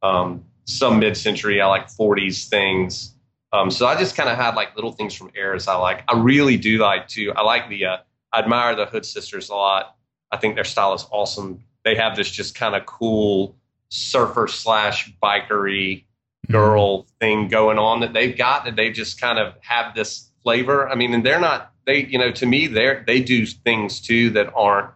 [0.00, 1.60] Um, some mid-century.
[1.60, 3.16] I like '40s things.
[3.52, 6.04] Um, so I just kind of had like little things from eras I like.
[6.06, 7.32] I really do like to.
[7.32, 7.84] I like the.
[7.86, 7.96] Uh,
[8.36, 9.96] I admire the Hood Sisters a lot.
[10.30, 11.62] I think their style is awesome.
[11.84, 13.56] They have this just kind of cool
[13.88, 16.04] surfer slash bikery
[16.46, 16.52] Mm-hmm.
[16.52, 20.88] girl thing going on that they've got that they just kind of have this flavor.
[20.88, 24.30] I mean, and they're not they you know to me they're they do things too
[24.30, 24.90] that aren't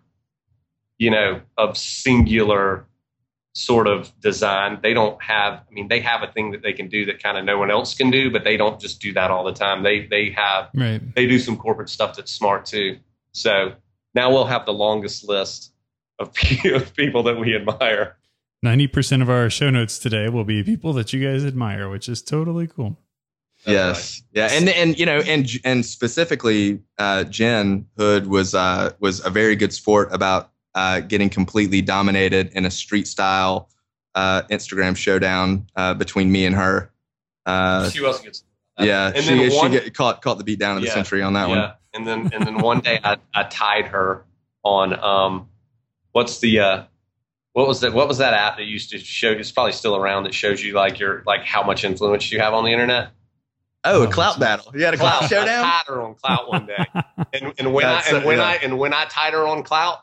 [0.98, 2.86] you know of singular
[3.54, 4.78] sort of design.
[4.80, 7.36] They don't have I mean they have a thing that they can do that kind
[7.36, 9.82] of no one else can do, but they don't just do that all the time.
[9.82, 11.00] They they have Right.
[11.16, 12.98] they do some corporate stuff that's smart too.
[13.32, 13.74] So
[14.14, 15.72] now we'll have the longest list
[16.18, 18.16] of people that we admire.
[18.64, 22.22] 90% of our show notes today will be people that you guys admire, which is
[22.22, 22.98] totally cool.
[23.66, 29.24] Yes, yeah, and and you know, and and specifically, uh, Jen Hood was uh, was
[29.24, 33.68] a very good sport about uh, getting completely dominated in a street style
[34.14, 36.90] uh, Instagram showdown uh, between me and her.
[37.44, 38.38] Uh, she wasn't good.
[38.78, 40.94] yeah, and she, then she one, get, caught caught the beat down of the Yeah,
[40.94, 41.72] century on that yeah, one.
[41.92, 44.24] And then and then one day I, I tied her
[44.62, 45.48] on um,
[46.12, 46.84] what's the uh,
[47.52, 49.32] what was that what was that app that used to show?
[49.32, 52.54] It's probably still around that shows you like your like how much influence you have
[52.54, 53.10] on the internet.
[53.82, 54.72] Oh, a clout battle.
[54.76, 55.64] You had a clout I showdown.
[55.64, 56.84] tied her on Klout one day.
[57.32, 58.44] and, and when I That's- and when yeah.
[58.44, 60.00] I and when I tied her on Klout,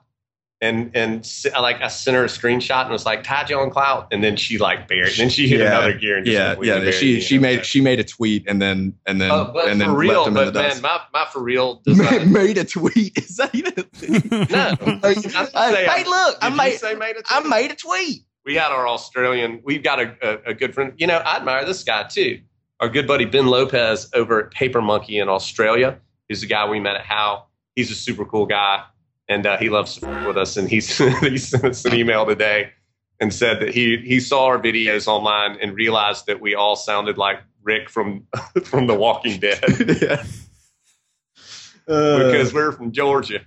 [0.60, 4.08] and and like I sent her a screenshot and was like tied you on Klout,
[4.12, 5.14] and then she like buried.
[5.16, 5.68] Then she hit Yeah.
[5.78, 6.80] another gear and just Yeah, completely yeah.
[6.82, 7.64] buried She she know, made so.
[7.64, 10.28] she made a tweet and then and then oh, but and then for real, left
[10.30, 10.82] him in the but man, dust.
[10.82, 12.32] my, my for real design.
[12.34, 13.18] made a tweet.
[13.18, 13.74] Is that even?
[13.78, 14.22] A thing?
[14.50, 17.50] no, I didn't say I- hey, look, I made say made a I tweet?
[17.50, 18.22] made a tweet.
[18.46, 19.62] we had our Australian.
[19.64, 20.16] We've got a,
[20.48, 20.94] a, a good friend.
[20.98, 22.40] You know, I admire this guy too.
[22.80, 26.00] Our good buddy Ben Lopez over at Paper Monkey in Australia.
[26.30, 27.46] He's the guy we met at How.
[27.76, 28.84] He's a super cool guy,
[29.30, 30.58] and uh, he loves with us.
[30.58, 32.72] And he's he sent us an email today
[33.20, 37.18] and said that he he saw our videos online and realized that we all sounded
[37.18, 38.28] like Rick from
[38.64, 39.64] from The Walking Dead
[40.02, 40.24] yeah.
[41.86, 43.42] because we're from Georgia.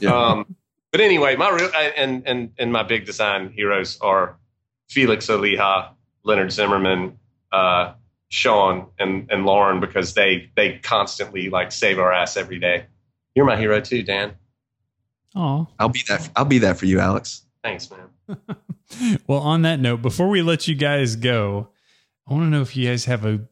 [0.00, 0.14] Yeah.
[0.14, 0.56] Um,
[0.90, 4.38] but anyway, my real and and and my big design heroes are
[4.88, 5.90] Felix Oliha,
[6.24, 7.18] Leonard Zimmerman,
[7.52, 7.92] uh,
[8.30, 12.86] Sean, and and Lauren because they they constantly like save our ass every day.
[13.34, 14.34] You're my hero too, Dan.
[15.38, 15.68] Oh.
[15.78, 16.28] I'll be that.
[16.34, 17.42] I'll be that for you, Alex.
[17.62, 18.38] Thanks, man.
[19.28, 21.68] well, on that note, before we let you guys go,
[22.28, 23.46] I want to know if you guys have a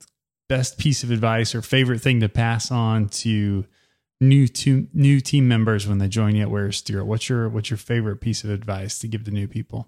[0.49, 3.64] best piece of advice or favorite thing to pass on to
[4.20, 7.07] new to new team members when they join you at Wier Stewart.
[7.07, 9.87] What's your what's your favorite piece of advice to give to new people?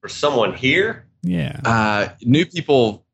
[0.00, 1.60] For someone here, Yeah.
[1.64, 3.04] Uh, new people,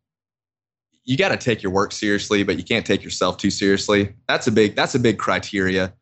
[1.05, 4.15] you got to take your work seriously, but you can't take yourself too seriously.
[4.29, 4.77] That's a big.
[4.77, 5.95] That's a big criteria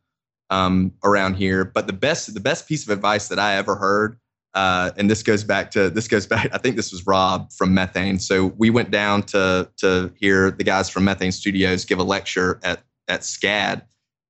[0.51, 1.65] um, around here.
[1.65, 4.19] But the best, the best piece of advice that I ever heard,
[4.55, 6.49] uh, and this goes back to this goes back.
[6.53, 8.19] I think this was Rob from Methane.
[8.19, 12.61] So we went down to to hear the guys from Methane Studios give a lecture
[12.63, 13.83] at at SCAD,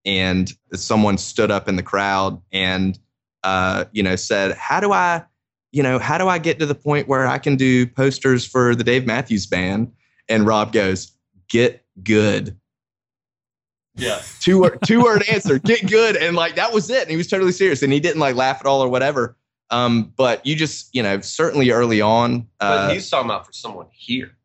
[0.04, 2.98] and someone stood up in the crowd and
[3.42, 5.24] uh, you know said, "How do I?"
[5.72, 8.74] you know, how do I get to the point where I can do posters for
[8.74, 9.92] the Dave Matthews Band?
[10.28, 11.12] And Rob goes,
[11.48, 12.58] get good.
[13.96, 16.16] Yeah, Two word, two word answer, get good.
[16.16, 17.02] And like that was it.
[17.02, 17.82] And he was totally serious.
[17.82, 19.36] And he didn't like laugh at all or whatever.
[19.70, 23.52] Um, but you just, you know, certainly early on, but uh, he's talking about for
[23.52, 24.36] someone here.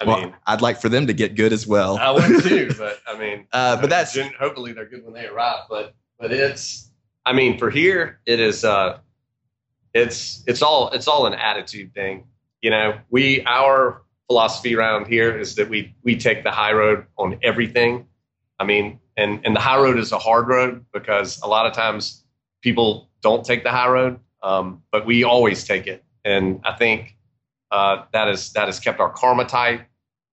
[0.00, 1.96] I well, mean, I'd like for them to get good as well.
[1.96, 5.64] I would too, but I mean, Uh, but that's- hopefully they're good when they arrive.
[5.68, 6.90] But but it's,
[7.24, 8.64] I mean, for here it is.
[8.64, 8.98] uh
[9.94, 12.24] It's it's all it's all an attitude thing.
[12.62, 17.06] You know, we our philosophy around here is that we we take the high road
[17.16, 18.06] on everything.
[18.58, 21.72] I mean, and and the high road is a hard road because a lot of
[21.72, 22.24] times
[22.62, 26.04] people don't take the high road, um, but we always take it.
[26.24, 27.16] And I think
[27.70, 29.82] uh, that is that has kept our karma tight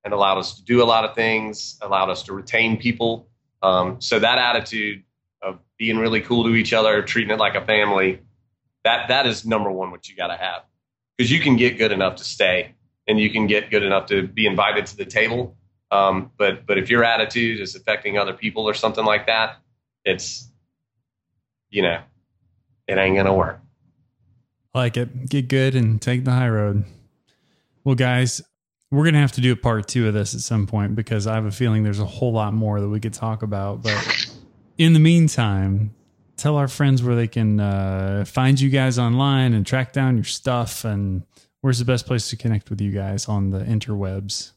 [0.03, 3.27] and allowed us to do a lot of things, allowed us to retain people.
[3.61, 5.03] Um, so that attitude
[5.41, 8.19] of being really cool to each other, treating it like a family,
[8.83, 10.63] that that is number one what you got to have
[11.17, 12.75] because you can get good enough to stay
[13.07, 15.55] and you can get good enough to be invited to the table.
[15.93, 19.57] Um, but but if your attitude is affecting other people or something like that,
[20.05, 20.49] it's
[21.69, 21.99] you know,
[22.87, 23.59] it ain't gonna work.
[24.73, 25.29] like it.
[25.29, 26.85] Get good and take the high road.
[27.83, 28.41] Well, guys,
[28.89, 31.35] we're gonna have to do a part two of this at some point because I
[31.35, 33.83] have a feeling there's a whole lot more that we could talk about.
[33.83, 34.33] But
[34.79, 35.93] in the meantime,
[36.37, 40.23] tell our friends where they can uh, find you guys online and track down your
[40.23, 41.23] stuff and
[41.61, 44.52] where's the best place to connect with you guys on the interwebs.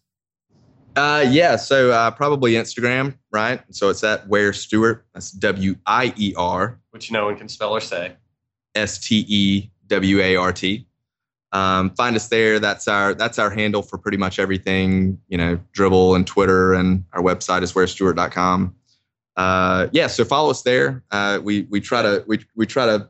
[0.97, 3.61] Uh, yeah, so uh, probably Instagram, right?
[3.71, 5.05] So it's at Wier Stewart.
[5.13, 8.15] That's W I E R Which no one can spell or say.
[8.75, 10.87] S T E W A R T.
[11.53, 12.59] Um, find us there.
[12.59, 15.19] That's our that's our handle for pretty much everything.
[15.29, 18.75] You know, dribbble and Twitter, and our website is wierstewart.com.
[19.37, 21.05] Uh, yeah, so follow us there.
[21.11, 23.09] Uh, we we try to we we try to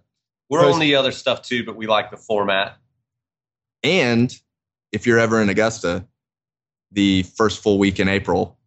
[0.51, 2.79] We're Post- on the other stuff too, but we like the format.
[3.85, 4.37] And
[4.91, 6.07] if you're ever in Augusta,
[6.93, 8.59] the first full week in April,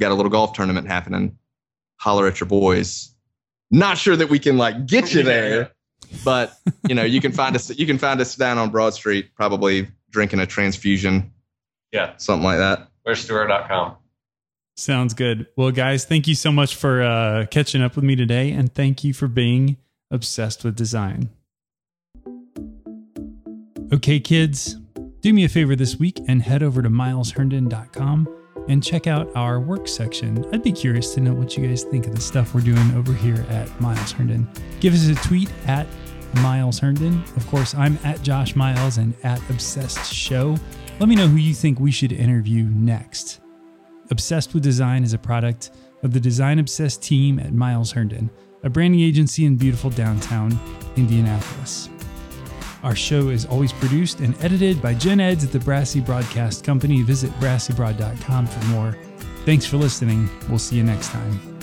[0.00, 1.38] got a little golf tournament happening.
[1.96, 3.14] Holler at your boys.
[3.70, 5.72] Not sure that we can like get you there,
[6.24, 6.52] but
[6.88, 7.70] you know you can find us.
[7.76, 11.32] You can find us down on Broad Street, probably drinking a transfusion,
[11.92, 12.14] Yeah.
[12.16, 12.88] something like that.
[13.02, 13.96] Where's Stewart.com?
[14.76, 15.48] Sounds good.
[15.56, 19.02] Well, guys, thank you so much for uh, catching up with me today, and thank
[19.04, 19.76] you for being
[20.10, 21.30] obsessed with design.
[23.92, 24.76] Okay, kids,
[25.20, 28.28] do me a favor this week and head over to milesherndon.com
[28.68, 30.44] and check out our work section.
[30.52, 33.12] I'd be curious to know what you guys think of the stuff we're doing over
[33.12, 34.46] here at Miles Herndon.
[34.80, 35.86] Give us a tweet at
[36.36, 37.22] Miles Herndon.
[37.36, 40.56] Of course, I'm at Josh Miles and at Obsessed Show.
[41.00, 43.40] Let me know who you think we should interview next.
[44.10, 45.70] Obsessed with Design is a product
[46.02, 48.30] of the Design Obsessed team at Miles Herndon,
[48.62, 50.58] a branding agency in beautiful downtown
[50.96, 51.88] Indianapolis.
[52.82, 57.02] Our show is always produced and edited by Jen Edds at the Brassy Broadcast Company.
[57.02, 58.96] Visit brassybrod.com for more.
[59.44, 60.28] Thanks for listening.
[60.48, 61.57] We'll see you next time.